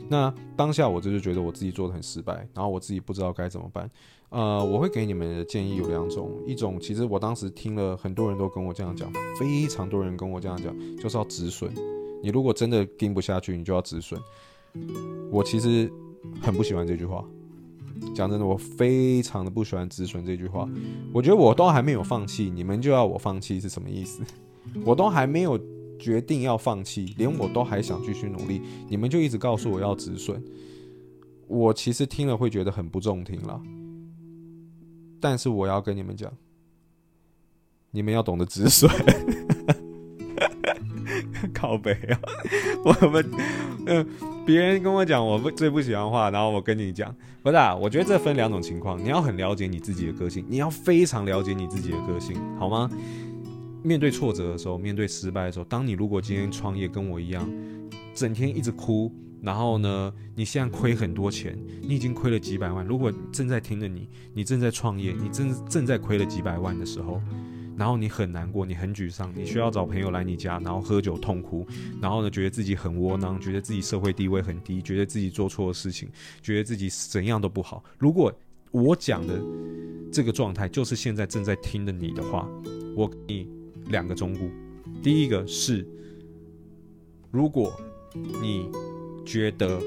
[0.08, 3.88] 那当下我就是觉得我自己做的很失败，然后我自己不知道该怎么办。
[4.30, 11.70] 呃，我会给你们的建议有两种，一种其实我当时听了很多人都跟我这样讲，非常多人跟我这样讲，就是要止损。
[12.22, 14.20] 你如果真的盯不下去，你就要止损。
[15.30, 15.90] 我其实
[16.40, 17.24] 很不喜欢这句话。
[18.14, 20.68] 讲真的，我非常的不喜欢止损这句话。
[21.12, 24.22] 我觉得我都还没有放弃，你们就要我放弃是什么意思？
[24.84, 25.58] 我都还没有
[25.98, 30.40] 决定要放弃，连我都还想继续努力，你们就一直告诉我要止损。
[31.48, 33.60] 我其实听了会觉得很不中听了。
[35.20, 36.32] 但是我要跟你们讲，
[37.90, 38.88] 你们要懂得止损。
[41.58, 42.20] 靠北啊！
[42.84, 43.30] 我们
[43.86, 44.06] 嗯，
[44.46, 47.74] 别人跟我讲我不最不喜欢话，然后我跟你讲，不是啊？
[47.74, 52.88] 我觉得这分两种情况，你要很了解你自己的个性，你要非常了解你自己的个性，好吗？
[53.82, 57.48] 面对挫折的时候，面对失败的时候，当你如果今天创业跟我一样，
[58.14, 62.84] 整天一直哭，然后呢，你现在亏很多钱，你已经亏了几百万。
[62.84, 67.20] 如果正在听着你，你正在创业，你正正在亏了几百万的时候。
[67.78, 71.64] 然后你很难过，你很沮丧，你需要找朋友来你家，然后喝酒痛哭，
[72.02, 76.08] 然后呢，觉得自己很窝囊，觉得自己社会地位很低，觉得自己做错了事情，
[76.42, 77.84] 觉得自己怎样都不好。
[77.96, 78.32] 如果
[78.72, 79.40] 我讲的
[80.12, 82.48] 这个状态就是现在正在听的你的话，
[82.96, 83.48] 我给你
[83.90, 84.40] 两个忠告。
[85.00, 85.86] 第一个是，
[87.30, 87.72] 如果
[88.42, 88.68] 你
[89.24, 89.80] 觉得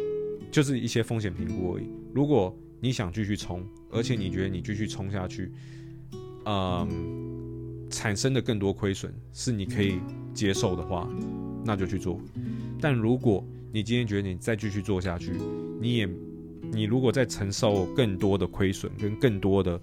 [0.49, 5.51] 就是一些风险评估而已，如果你想继续冲，而且你觉得你继续冲下去，
[6.45, 7.21] 嗯。
[7.91, 9.99] 产生的更多亏损是你可以
[10.34, 11.08] 接受的话，
[11.63, 12.19] 那就去做。
[12.80, 15.34] 但如果你今天觉得你再继续做下去，
[15.80, 16.10] 你也
[16.71, 19.82] 你如果再承受更多的亏损跟更多的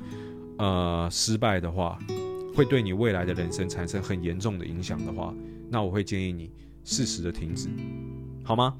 [0.56, 1.98] 呃失败的话，
[2.54, 5.32] 会对你未来的人生产生很严重的影响的话，
[5.70, 6.50] 那我会建议你
[6.82, 7.68] 适时的停止，
[8.42, 8.74] 好吗？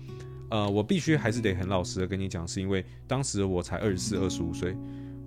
[0.51, 4.75] 呃，我必须还是得很老实的跟你讲，是因为当时我才二十四、二十五岁，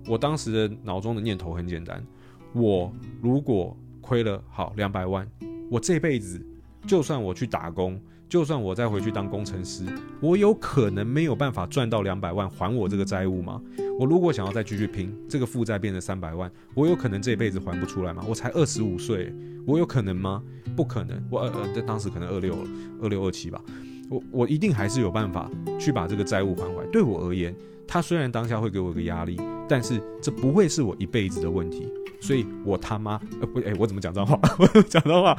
[0.06, 2.04] 我当时的脑中的念头很简单，
[2.52, 5.26] 我如果亏了好两百万，
[5.70, 6.44] 我这辈子
[6.86, 9.86] 就算我去打工，就算我再回去当工程师，
[10.20, 13.62] 我有可能没有办法赚到两百万还我这个债务吗？
[13.98, 18.24] 我如果想要再继续拼，这个负债变成三百万，我有可能这辈子还不出来吗？
[18.28, 19.32] 我才二十五岁，
[19.66, 20.42] 我有可能吗？
[20.74, 22.56] 不可能，我呃呃，在当时可能二六
[23.00, 23.62] 二六二七吧，
[24.08, 26.84] 我我一定还是有办法去把这个债务还回。
[26.90, 27.54] 对我而言，
[27.92, 31.86] 他虽然当下会给我一个压力，但是这不会是我一辈子的问题。
[32.22, 34.40] 所以我他妈呃不哎、我怎么讲脏话？
[34.58, 35.38] 我讲脏话，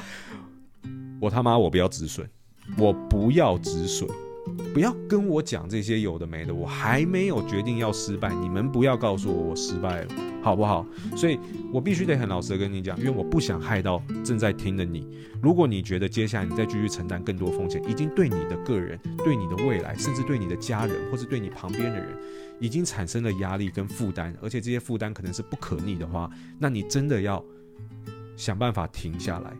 [1.19, 2.23] 我他妈我不要止损，
[2.77, 4.07] 我不要止损，
[4.71, 10.07] 不要跟我讲这些有的没的，我还没有决定要失败，你们不要告诉我我失败了，
[10.43, 10.85] 好不好？
[11.15, 11.39] 所以
[11.73, 15.07] 我必须得很老实的跟你讲，因为我不想害到正在听的你。
[15.41, 22.15] 如果你觉得接下来你再继续承担更多风险，已经对你的个人、对你的未来，甚至对你的家人，或是对你旁边的人。
[22.59, 27.43] 已经产生了压力跟负担，而且这些负担可能是不可逆的话，那你真的要
[28.35, 29.53] 想办法停下来，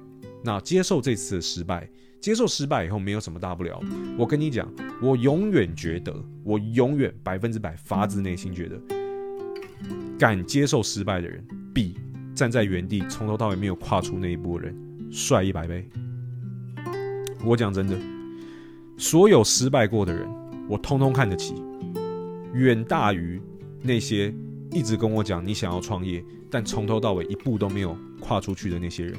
[0.44, 1.90] 那接受这次的失败，
[2.22, 3.82] 接受失败以后没有什么大不了。
[4.18, 8.80] 我跟你讲，我永远觉得，我永远百分之百发自内心觉得，
[10.18, 11.98] 敢接受失败的人，比
[12.34, 15.88] 站在原地从头到尾没有跨出那一步的人帅一百倍。
[17.44, 18.00] 我讲真的，
[18.98, 20.28] 所有失败过的人，
[20.70, 21.54] 我通通看得起。
[22.54, 23.42] 远大于
[23.82, 24.34] 那些
[24.72, 29.16] 一直跟我讲你想要创业，但从头到尾一步都没有跨出去的那些人，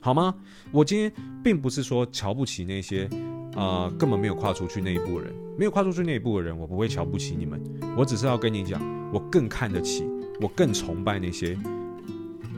[0.00, 0.34] 好吗？
[0.70, 1.12] 我今天
[1.42, 3.08] 并不是说瞧不起那些
[3.56, 7.62] 啊、根本没有跨出去那一步的人，没有跨出去那一步的人，我不会瞧不起你们。
[7.96, 10.04] 我只是要跟你讲，我更看得起，
[10.40, 11.56] 我更崇拜那些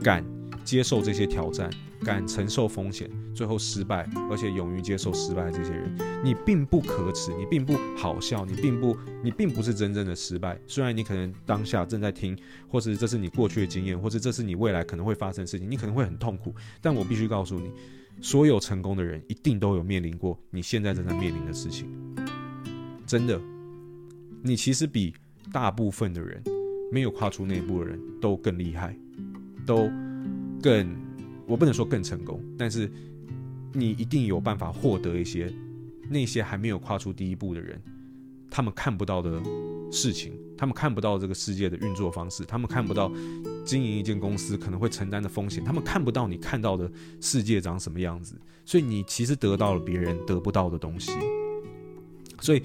[0.03, 0.25] 敢
[0.65, 1.69] 接受这些挑战。
[2.05, 10.59] 敢承受风险，最后失败，而且勇于接受失败的这些人，你并不可耻，你并不好笑，你并不，你并不是真正的失败。
[10.67, 12.37] 虽然你可能当下正在听，
[12.69, 16.55] 或是这是你过去的经验，或是这是你未来可能会发生的事情，你可能会很痛苦。
[16.81, 17.71] 但我必须告诉你，
[18.21, 21.89] 所有成功的人一定都有面临过你现在正在面临的事情。
[23.07, 23.41] 真的，
[24.43, 25.15] 你其实比
[25.53, 26.43] 大部分的人
[26.91, 28.97] 没有跨出那一步的人都更厉害，
[29.65, 29.89] 都
[30.63, 31.06] 更，
[31.47, 32.91] 我不能说更成功，但是
[33.73, 35.53] 你一定有办法获得一些
[36.09, 37.81] 那些还没有跨出第一步的人，
[38.51, 39.41] 他们看不到的
[39.91, 43.11] 事情，他们看不到这个世界的运作方式，他们看不到
[43.65, 51.13] 经营一间公司可能会承担的风险，他们看不到你看到的世界长什么样子，所以你其实得到了别人得不到的东西。
[52.41, 52.63] 所以，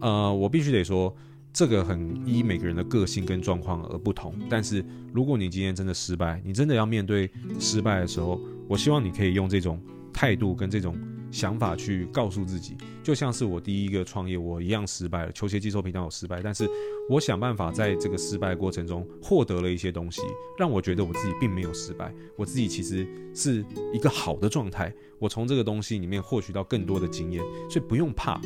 [0.00, 1.14] 呃，我必须得说，
[1.52, 4.34] 这个很依每个人的个性跟状况而不同。
[4.48, 9.80] 但是，如果你今天真的失败，你真的要面对失败的时候，我希望你可以用这种
[10.12, 10.96] 态度跟这种。
[11.32, 15.32] 想法去告诉自己，就像是我第一个创业，我一样失败了。
[15.32, 16.68] 球鞋寄售频道有失败，但是
[17.08, 20.20] 我想办法在这个失败过程中获得了一些东西，
[20.58, 24.92] 让我觉得我自己并没有失败，我自己其实是一个好的状态。
[25.18, 28.38] 我从这个东西里面获取到更多的经验，所以不用怕，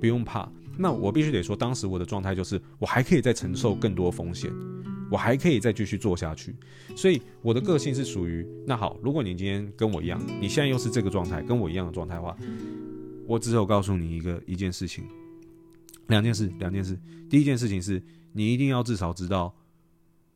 [0.00, 0.50] 不用怕。
[0.78, 4.50] 那我必须得说，当时我的状态就是，我还可以再承受更多风险。
[5.10, 6.54] 我还可以再继续做下去，
[6.94, 8.98] 所以我的个性是属于那好。
[9.02, 12.36] 如果你今天跟我一样，你现在又是这个状态，跟我一样的状态的话，
[13.26, 15.06] 我只有告诉你一个一件事情，
[16.08, 16.98] 两件事，两件事。
[17.30, 19.54] 第一件事情是你一定要至少知道，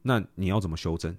[0.01, 1.15] 那你要怎么修正，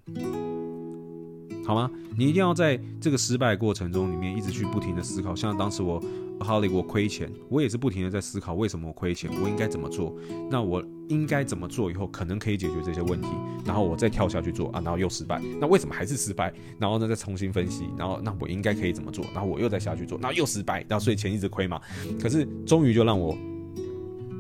[1.65, 1.89] 好吗？
[2.17, 6.04] 你一定要在这个失败过程中里面一直去不停的思考，像当时我。
[6.39, 10.13] 好嘞，我亏钱，我也是不停的在思考为什么我亏钱，我应该怎么做？
[10.49, 13.30] 那我应该怎么做以后可能可以解决这些问题？
[13.63, 16.52] 然后我再跳下去做啊，然后又失败，那为什么还是失败？
[16.78, 19.23] 然后呢，再重新分析，然后那我应该可以怎么做？
[19.34, 21.80] 然后我又再下去做，然后又失败，然后所以钱一直亏嘛。
[22.19, 23.38] 可是终于就让我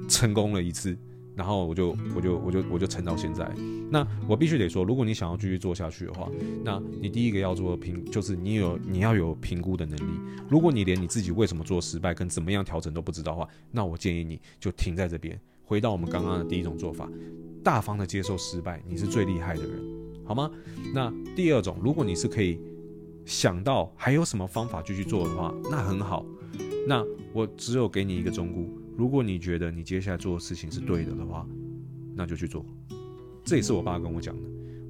[0.09, 0.97] 成功了一次。
[1.35, 3.49] 然后我就我就我就我就撑到现在。
[3.89, 6.29] 那我必须得说，如果你想要继续做下去的话，
[6.63, 10.11] 那你第一个要做的评就是你有你要有评估的能力。
[10.49, 17.09] 如果你连你自己为什么做失败跟怎么样调整都不知道的话，那我建议你就停在这边，回到我们刚刚的第一种做法，
[17.63, 19.71] 大方的接受失败，你是最厉害的人，
[20.25, 20.49] 好吗？
[20.93, 22.59] 那第二种，如果你是可以
[23.25, 26.25] 想到还有什么方法继续做的话，那很好。
[26.87, 28.82] 那我只有给你一个忠告。
[28.95, 31.47] 如果你觉得你接下来做的事情是对的的话，
[32.15, 32.65] 那就去做。
[33.43, 34.41] 这也是我爸跟我讲的。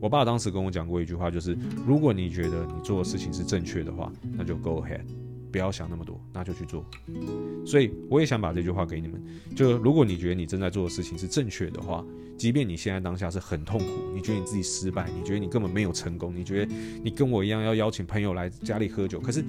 [0.01, 5.05] 我爸当时跟我讲过一句话，就是如果你觉得你做的事情是正确的话，那就 go ahead，
[5.49, 6.85] 不要想那么多，那就去做。
[7.65, 9.23] 所以我也想把这句话给你们，
[9.55, 12.05] 就如果你觉得你正在做的事情是正确的话，
[12.37, 19.41] 即便你现在当下是很痛苦，你觉得你自己失败，你觉得你根本没有成功，你觉得你跟我一样要邀请朋友来家里喝酒，可是。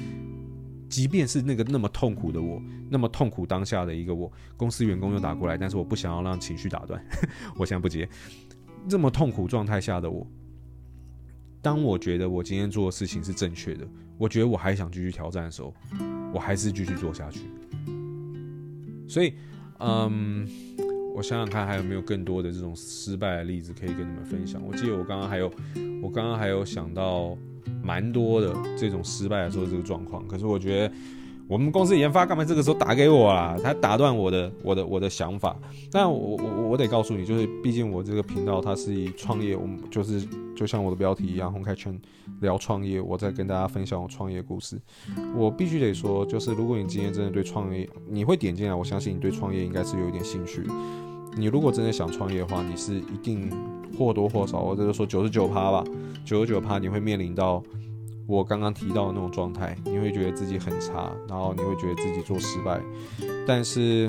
[0.89, 7.05] 即便是那个那么痛苦的我，那么痛苦当下的一个我，公司员工又打过来，但是我不想要让情绪打断，
[7.59, 8.09] 我现在不接。
[8.89, 10.27] 这么痛苦状态下的我，
[11.61, 15.75] 当我觉得我今天做的事情是正确的，我觉得我还想继续挑战的时候，
[16.33, 17.41] 我还是继续做下去。
[19.09, 19.35] 所以，
[19.81, 20.47] 嗯，
[21.17, 24.63] 我想想看还有没有更多的这种失败的例子可以跟你们分享。
[24.65, 25.51] 我记得我刚刚还有，
[26.03, 27.37] 我刚刚还有想到。
[27.83, 30.95] 蛮多的这种失败的时候这个状况，可是我觉得
[31.47, 33.57] 我们公司研发干嘛这个时候打给我啦？
[33.63, 35.55] 他打断我的我的我的想法。
[35.91, 42.01] 但我我我得告诉你，就是毕竟我这个频道它是以创业，我们就是就像我的标题一样，洪凯全
[42.41, 44.81] 聊创业，我在跟大家分享我创业故事。
[45.37, 50.63] 我必须得说，就是如果你今天真的对创业，你会点进来，我相信你对创业应该是有一点兴趣。
[51.37, 53.51] 你如果真的想创业的话，你是一定
[53.99, 55.85] 或多或少，我就是说九十九趴吧，
[56.25, 57.63] 九十九趴你会面临到
[58.27, 62.81] 我刚刚提到的那种状态，你会觉得自己很差，然后你会觉得自己做失败。
[63.47, 64.09] 但是，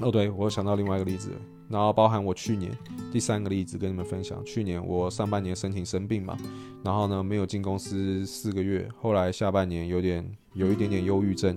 [0.00, 1.30] 哦对，我想到另外一个例子，
[1.68, 2.70] 然后包含我去年
[3.12, 6.36] 第三个例子跟你们分享，去年我上半年申请生病嘛，
[6.82, 11.54] 然后呢没有进公司四个月，后来下半年有点有一点点忧郁症。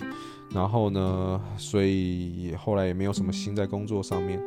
[0.54, 4.42] 然后呢，所以后来也没有什么心在工作上面。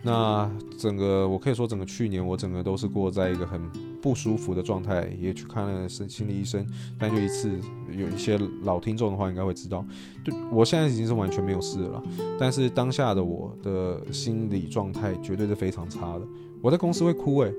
[0.00, 3.60] 那整个我可以说，整个去年我整个都是过在一个很
[4.00, 6.64] 不舒服的状态，也去看了心心理医生。
[6.96, 7.50] 但就一次，
[7.90, 9.84] 有一些老听众的话应该会知道，
[10.22, 12.00] 对，我现在已经是完全没有事了。
[12.38, 16.22] 但是当下的我的心理状态绝对是非常差的。
[16.60, 17.54] 我在公司会哭诶，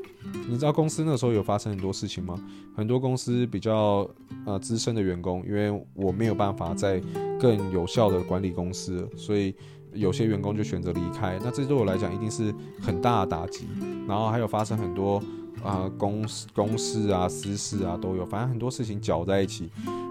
[0.48, 2.40] 你知道公司那时候有发生很多事情吗？
[2.76, 4.10] 很多公司比较
[4.46, 7.02] 呃资深的员工，因为我没有办法再
[7.40, 9.56] 更有效的管理公司，所以
[9.94, 11.40] 有些员工就选择离开。
[11.42, 13.68] 那这对我来讲一定是很大的打击。
[14.08, 15.18] 然后还有发生很多
[15.64, 19.70] 啊、呃、公公事啊私事啊都有，反正很多事情搅在一起，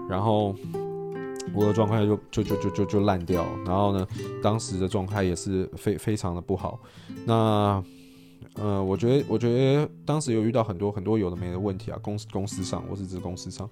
[0.09, 0.55] 然后
[1.53, 3.45] 我的状态就就就就就就烂掉。
[3.65, 4.07] 然后呢，
[4.41, 6.79] 当时的状态也是非非常的不好。
[7.25, 7.83] 那
[8.55, 13.69] 呃，我觉得，我觉得当时有遇到很多很多有的没的问题啊，公司公司上，我是指公司上，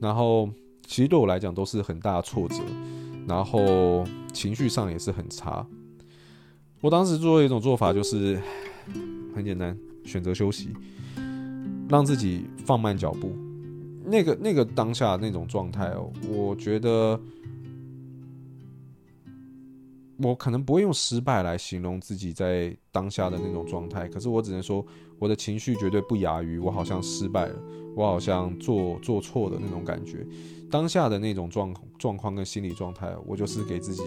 [0.00, 0.48] 然后
[0.86, 2.56] 其实对我来讲都是很大的挫折，
[3.26, 5.66] 然后情绪上也是很差。
[6.80, 8.40] 我当时做了一种做法就是
[9.34, 10.68] 很简单，选择休息，
[11.88, 13.32] 让自己放慢脚步。
[14.04, 17.20] 那个那个当下那种状态哦，我觉得
[20.18, 24.84] 我可能不会用失败来形容自己在当下的那种状态，可是我只能说
[25.18, 27.54] 我的情绪绝对不亚于我好像失败了，
[27.94, 30.26] 我好像做做错的那种感觉。
[30.70, 34.02] 当下的那种状状况跟心理状态，我就是给自己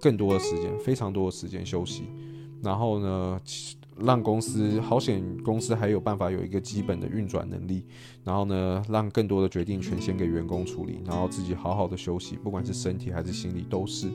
[0.00, 2.04] 更多的时间，非常多的时间休息，
[2.62, 3.40] 然后呢，
[4.00, 7.84] 让公司好险，公司还有办法有一个基本的运转能力，
[8.24, 14.08] 然后呢，让更多的决定权先给员工处理，然后自己好好的休息，不管是身体还是心理都是，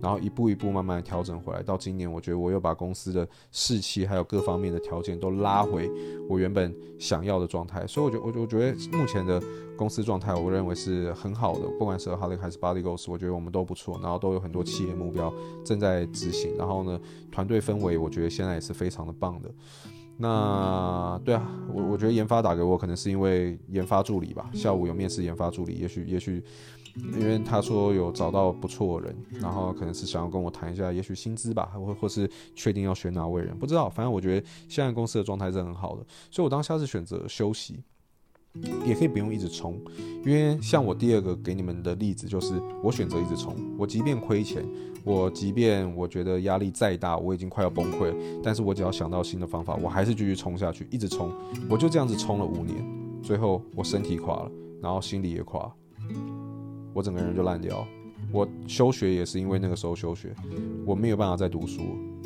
[0.00, 1.62] 然后一步一步慢慢调整回来。
[1.62, 5.90] 到今年，我觉得我又把公司的士气还有各方面的条件都拉回
[6.28, 9.42] 我原本想要的状态，所以我觉我我觉得目前的
[9.80, 15.32] 公司状态，我认为是很好的，不管是 Holic 还是 Body Goals，我觉得我们都不错，然后都有很多企业目标
[15.64, 17.00] 正在执行，然后呢，
[17.32, 19.50] 团队氛围我觉得现在也是非常的棒的。
[20.18, 26.44] 那对啊，我我觉得研发打给我，可能是因为研发助理吧，下午有面试研发助理，也许也许
[27.18, 37.82] 因为他说有找到不错的人，然后可能是想要跟我谈一下，也许薪资吧，或或是确定要选哪位人，不知道，反正我觉得现在公司的状态是很好的，所以我当下是选择休息。
[38.84, 39.80] 也可以不用一直冲，
[40.24, 44.64] 因为像我第二个给你们的例子就是，我选择一直冲，我即便亏钱，
[45.04, 51.30] 我即便我觉得压力再大，我已经快要崩溃，但是我只要想到新的方法，我还是继续冲下去，一直冲，
[51.68, 52.84] 我就这样子冲了五年，
[53.22, 54.50] 最后我身体垮了，
[54.82, 55.72] 然后心里也垮，
[56.92, 57.86] 我整个人就烂掉，
[58.32, 60.34] 我休学也是因为那个时候休学，
[60.84, 61.82] 我没有办法再读书，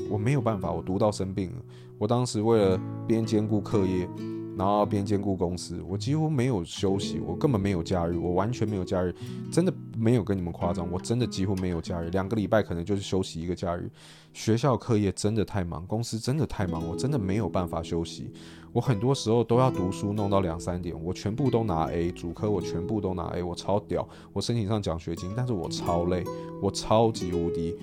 [0.09, 1.57] 我没有办法，我读到生病了，
[1.99, 4.09] 我当时为了边兼顾课业。
[4.57, 9.15] 然后边兼顾公司，我几乎没有休息，我根本没有假日，我完全没有假日，
[9.51, 13.91] 真的没有跟你们夸张，我真的几乎没有假日，两个礼拜可能就是休息一个假日。
[14.33, 18.31] 学校课业真的太忙，公司真的太忙，我真的没有办法休息。
[18.73, 26.25] 我很多时候都要读书，弄到两三点，我全部都拿 A，主科我全部都拿 A，我超屌，我申请上奖学金，但是我超累，
[26.61, 27.77] 我超级无敌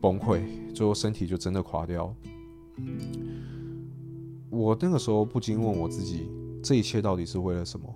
[0.00, 0.40] 崩溃，
[0.74, 2.12] 最后身体就真的垮掉。
[4.50, 6.28] 我那个时候不禁问我自己：
[6.62, 7.94] 这一切到底是为了什么？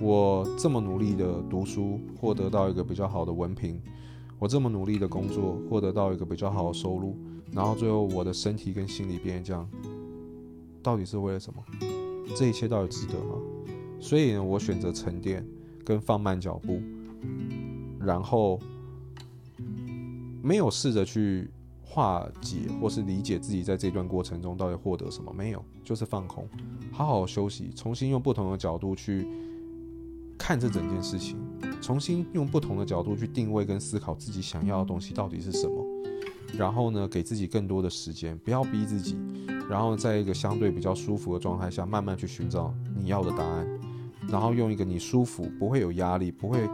[0.00, 3.76] 我这么努力的读书，获得到一个比较好的文凭；
[4.38, 7.16] 我这么努力的工作，获得到一个比较好的收入，
[7.52, 9.68] 然后最后我的身体跟心理变这样，
[10.82, 11.62] 到底是为了什么？
[12.36, 13.36] 这一切到底值得吗？
[14.00, 15.46] 所以呢，我选择沉淀
[15.84, 16.80] 跟放慢脚步，
[18.00, 18.58] 然后
[20.42, 21.48] 没有试着去。
[21.94, 26.44] 化解或是理解自己在这段过程中到底获得什么没有，就是放空，
[26.90, 29.24] 好好休息，重新用不同的角度去
[30.36, 31.38] 看这整件事情，
[31.80, 35.86] 重新用不同的角度去定位跟思考自己想要的东西到底是什么，
[36.58, 39.16] 然后呢，给自己更多的时间，不要逼自己，
[39.70, 43.80] 然后在一个相对比较舒服的状态下，慢慢去寻找你要的答案，
[44.28, 46.68] 然后用一个你舒服、不会有压力、不会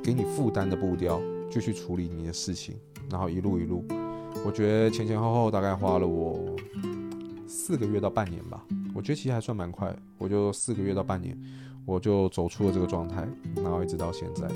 [0.00, 2.76] 给你负担的步调继续处理你的事情，
[3.10, 3.84] 然后一路一路。
[4.44, 6.56] 我觉得前前后后大概花了我
[7.46, 8.64] 四个月到半年吧，
[8.94, 11.38] 我觉得其实还算蛮快，我就四个月到半年，
[11.84, 14.48] 我就走出了这个状态，然后一直到现在。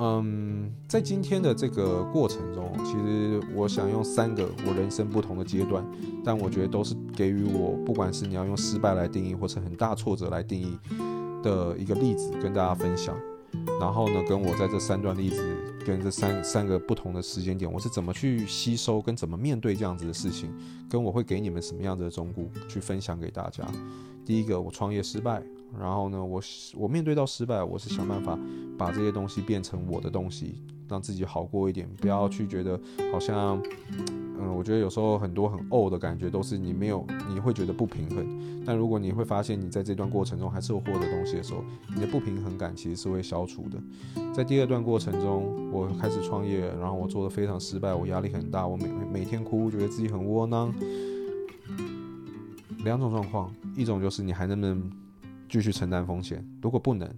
[0.00, 5.84] 嗯，在今天的这个过程中，其实我想用三个我人生不同的阶段，
[6.24, 10.78] 但我觉得都是给予我，不管是你要用失败来定义，或是很大挫折来定义
[11.42, 13.16] 的一个例子，跟大家分享。
[13.80, 15.42] 然后呢，跟我在这三段例子，
[15.88, 20.52] 跟这三三个不同的时间点，我是怎么去吸收，跟怎么面对这样子的事情，
[20.86, 23.66] 跟我会给你们什么样子的忠告去分享给大家。
[24.22, 25.42] 第一个，我创业失败，
[25.80, 26.42] 然后呢，我
[26.74, 28.38] 我面对到失败，我是想办法
[28.76, 32.80] 把这些东西变成我的东西，让自己好过一点，不要去觉得
[33.12, 33.62] 好像。
[34.40, 38.24] 嗯，我觉得有时候很多很呕的感觉都是你没有，你会觉得不平衡。
[38.64, 43.78] 但如果你会发现你在这段过程中还是有获得东西的时候，你的不平衡感其实是会消除的。
[44.32, 50.72] 在第二段过程中，我开始创业，然后我做的非常失败，我压力很大，我每每天哭，觉得自己很窝囊。
[52.84, 54.88] 两种状况，一种就是你还能不能
[55.48, 57.12] 继续承担风险，如果不能，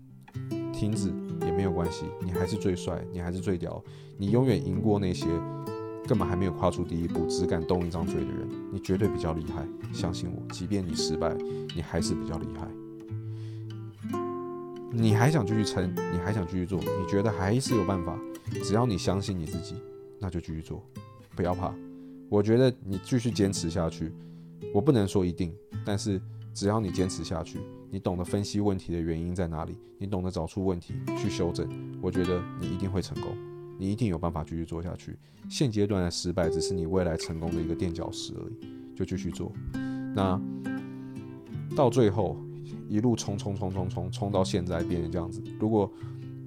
[0.73, 1.30] 停止也
[1.61, 3.85] 没有关系，你还是最帅，你还是最屌，
[4.17, 5.27] 你永远赢过那些。
[6.09, 9.69] 根本还没有跨出第一步，只敢动一张嘴的人，你绝对比较厉害。
[9.93, 11.37] 相信我，即便你失败，
[11.77, 12.67] 你还是比较厉害。
[14.91, 18.19] 你还想继续撑，你还想继续做，你觉得还是有办法。
[18.65, 19.75] 只要你相信你自己，
[20.19, 20.83] 那就继续做，
[21.37, 21.75] 不要怕。
[22.31, 24.11] 我觉得你继续坚持下去，
[24.73, 25.55] 我不能说一定，
[25.85, 26.19] 但是
[26.55, 31.68] 只要你坚持下去，你懂得分析问题的原因在哪里，你懂得找出问题去修正，
[32.01, 33.36] 我觉得你一定会成功。
[33.76, 35.18] 你一定有办法继续做下去。
[35.49, 39.51] 现阶段的失败只是你未来成功的一个垫脚石而已，就继续做。
[40.14, 40.41] 那
[41.74, 42.36] 到最后
[42.88, 45.91] 一路冲冲冲冲冲冲到现在变成这样子，如果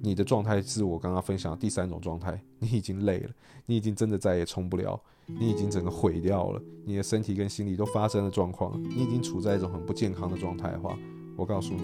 [0.00, 3.30] 你的状态是我刚刚分享的第三种状态，你已经累了，
[3.66, 10.96] 你已经真的再也冲不了，你已经整个毁掉了，你的身体跟心理都发生了状况，你已经处在一种很不健康的状态的话，
[11.36, 11.82] 我告诉你，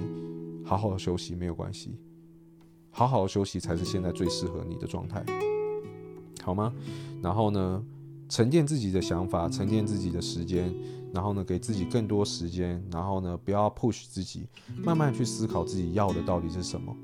[0.65, 1.97] 好好的休息没有关系，
[2.91, 5.25] 好好的休息才是现在最适合你的状态，
[6.43, 6.73] 好吗？
[7.23, 7.85] 然后呢，
[8.29, 10.73] 沉淀自己的想法，沉淀自己的时间，
[11.13, 14.47] 然后呢，给自己更多时间，然后呢，不要 push 自己，
[14.85, 16.97] 慢慢去思考自己要的到底是什么。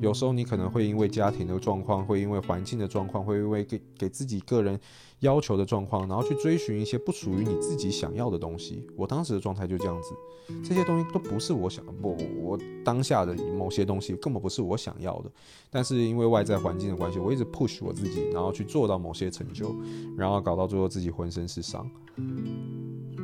[0.00, 4.78] 有时候你可能会因为家庭的状况，会因为环境的状况，会因为给给自己个人
[5.20, 8.86] 要求的状况，然后去追寻一些不属于你自己想要的东西。
[8.96, 10.14] 我当时的状态就这样子，
[10.62, 15.30] 这些东西都不是我想不，我当下的某些东西根本不是我想要的。
[15.70, 19.74] 但是因为外在环境的关系，我一直 push 我自己，然后去做到某些成就，
[20.16, 21.90] 然后搞到最后自己浑身是伤。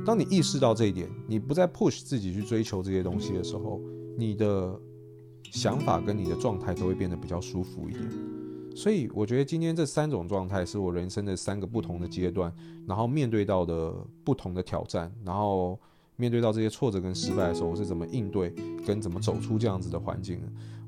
[0.04, 3.80] 当你意识到这一点，你不再 push 自己去追求这些东西的时候，
[4.16, 4.80] 你的。
[5.50, 8.10] 想法跟你的状态都会变得比较舒服一点，
[8.74, 12.52] 所以我觉得今天这三种状态是我人生的三个不同的阶段，
[12.86, 13.94] 然后面对到的
[14.24, 15.78] 不同的挑战，然后
[16.16, 18.52] 面对到这些挫折跟失败的时候，我是怎么应对
[18.86, 20.40] 跟怎么走出这样子的环境。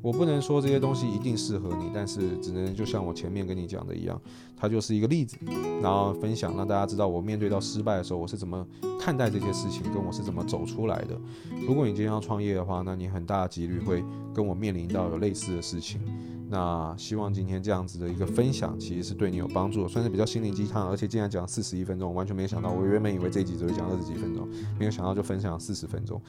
[0.02, 4.20] 我不能说这些东西一定适合你，但是只能就像我前面跟你讲的一样，
[4.56, 5.36] 它就是一个例子，
[5.82, 8.64] 然后分享让大家知道我面对到失败的时候，我是怎么
[9.00, 11.18] 看待这些事情，跟我是怎么走出来的。
[11.66, 16.00] 如果你今天要创业的话，那你很大的几率会跟我面临到有类似的事情。
[16.48, 26.20] 那希望今天这样子的一个分享，其实是对你有帮助，算是比较心灵鸡汤，而且竟然讲四十一分钟，完全没想到，我原本以为这一集只会讲二十几分钟，没有想到就分享四十分钟。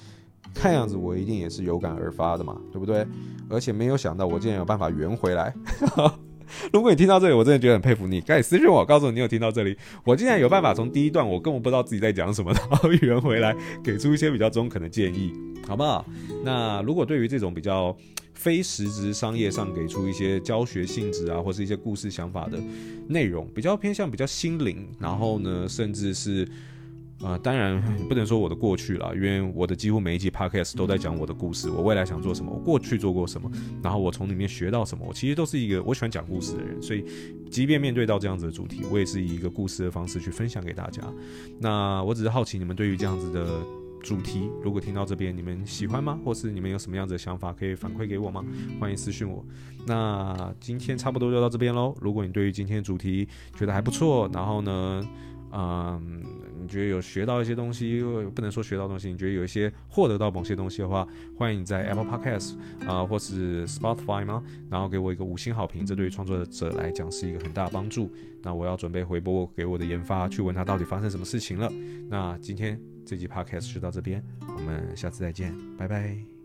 [0.53, 3.05] 看样子我一定也是有感而发的嘛，对不对？
[3.49, 5.53] 而且没有想到我竟然有办法圆回来。
[6.73, 8.21] 如果你听到这里，我真的觉得很佩服你。
[8.21, 15.33] 赶紧私信我，告诉我你有听到这里，我竟然有办法从第一段我根本不知道自己在讲什么，然后圆回来，给出一些比较中肯的建议，
[15.67, 16.05] 好不好？
[16.43, 17.95] 那如果对于这种比较
[18.33, 22.59] 非实质商业上给出一些教学性质啊，或是一些故事想法的
[23.07, 26.47] 内容，比较偏向比较心灵，然后呢，甚至是。
[27.21, 33.49] 啊、呃，当然不能说我的过去了，因为我的几乎每一集 podcast 都在讲我的故事，我未来想做什么，我过去做过什么，
[33.81, 35.03] 然后我从里面学到什么。
[35.07, 37.03] 我其实都是一个我喜欢讲故事的人，所以
[37.49, 41.01] 即便面对到这样子的主题，我也是以一个故事的方式去分享给大家。
[41.59, 43.63] 那我只是好奇你们对于这样子的
[44.03, 46.19] 主题，如果听到这边你们喜欢吗？
[46.23, 48.45] 或是你们有什么样子的想法可以反馈给我吗？
[48.79, 49.43] 欢迎私信我。
[49.87, 51.95] 那今天差不多就到这边喽。
[51.99, 55.03] 如果你对于今天的主题觉得还不错，然后呢，
[55.51, 56.23] 嗯，
[56.61, 58.01] 你觉得有学到一些东西，
[58.35, 64.43] 不能说学到东西，你觉得有一些获得到某些东西的话，欢迎你在 Apple Podcast 啊、呃，或是 Spotify 吗？
[64.69, 68.11] 然后给我一个五星好评，这对于创作者来讲是一个很大的帮助。
[68.43, 71.71] 那我要准备回拨给我的研发，去问他到底发生什么事情了。
[72.09, 76.36] 那今天这集 Podcast 就到这边，我们下次再见，拜拜。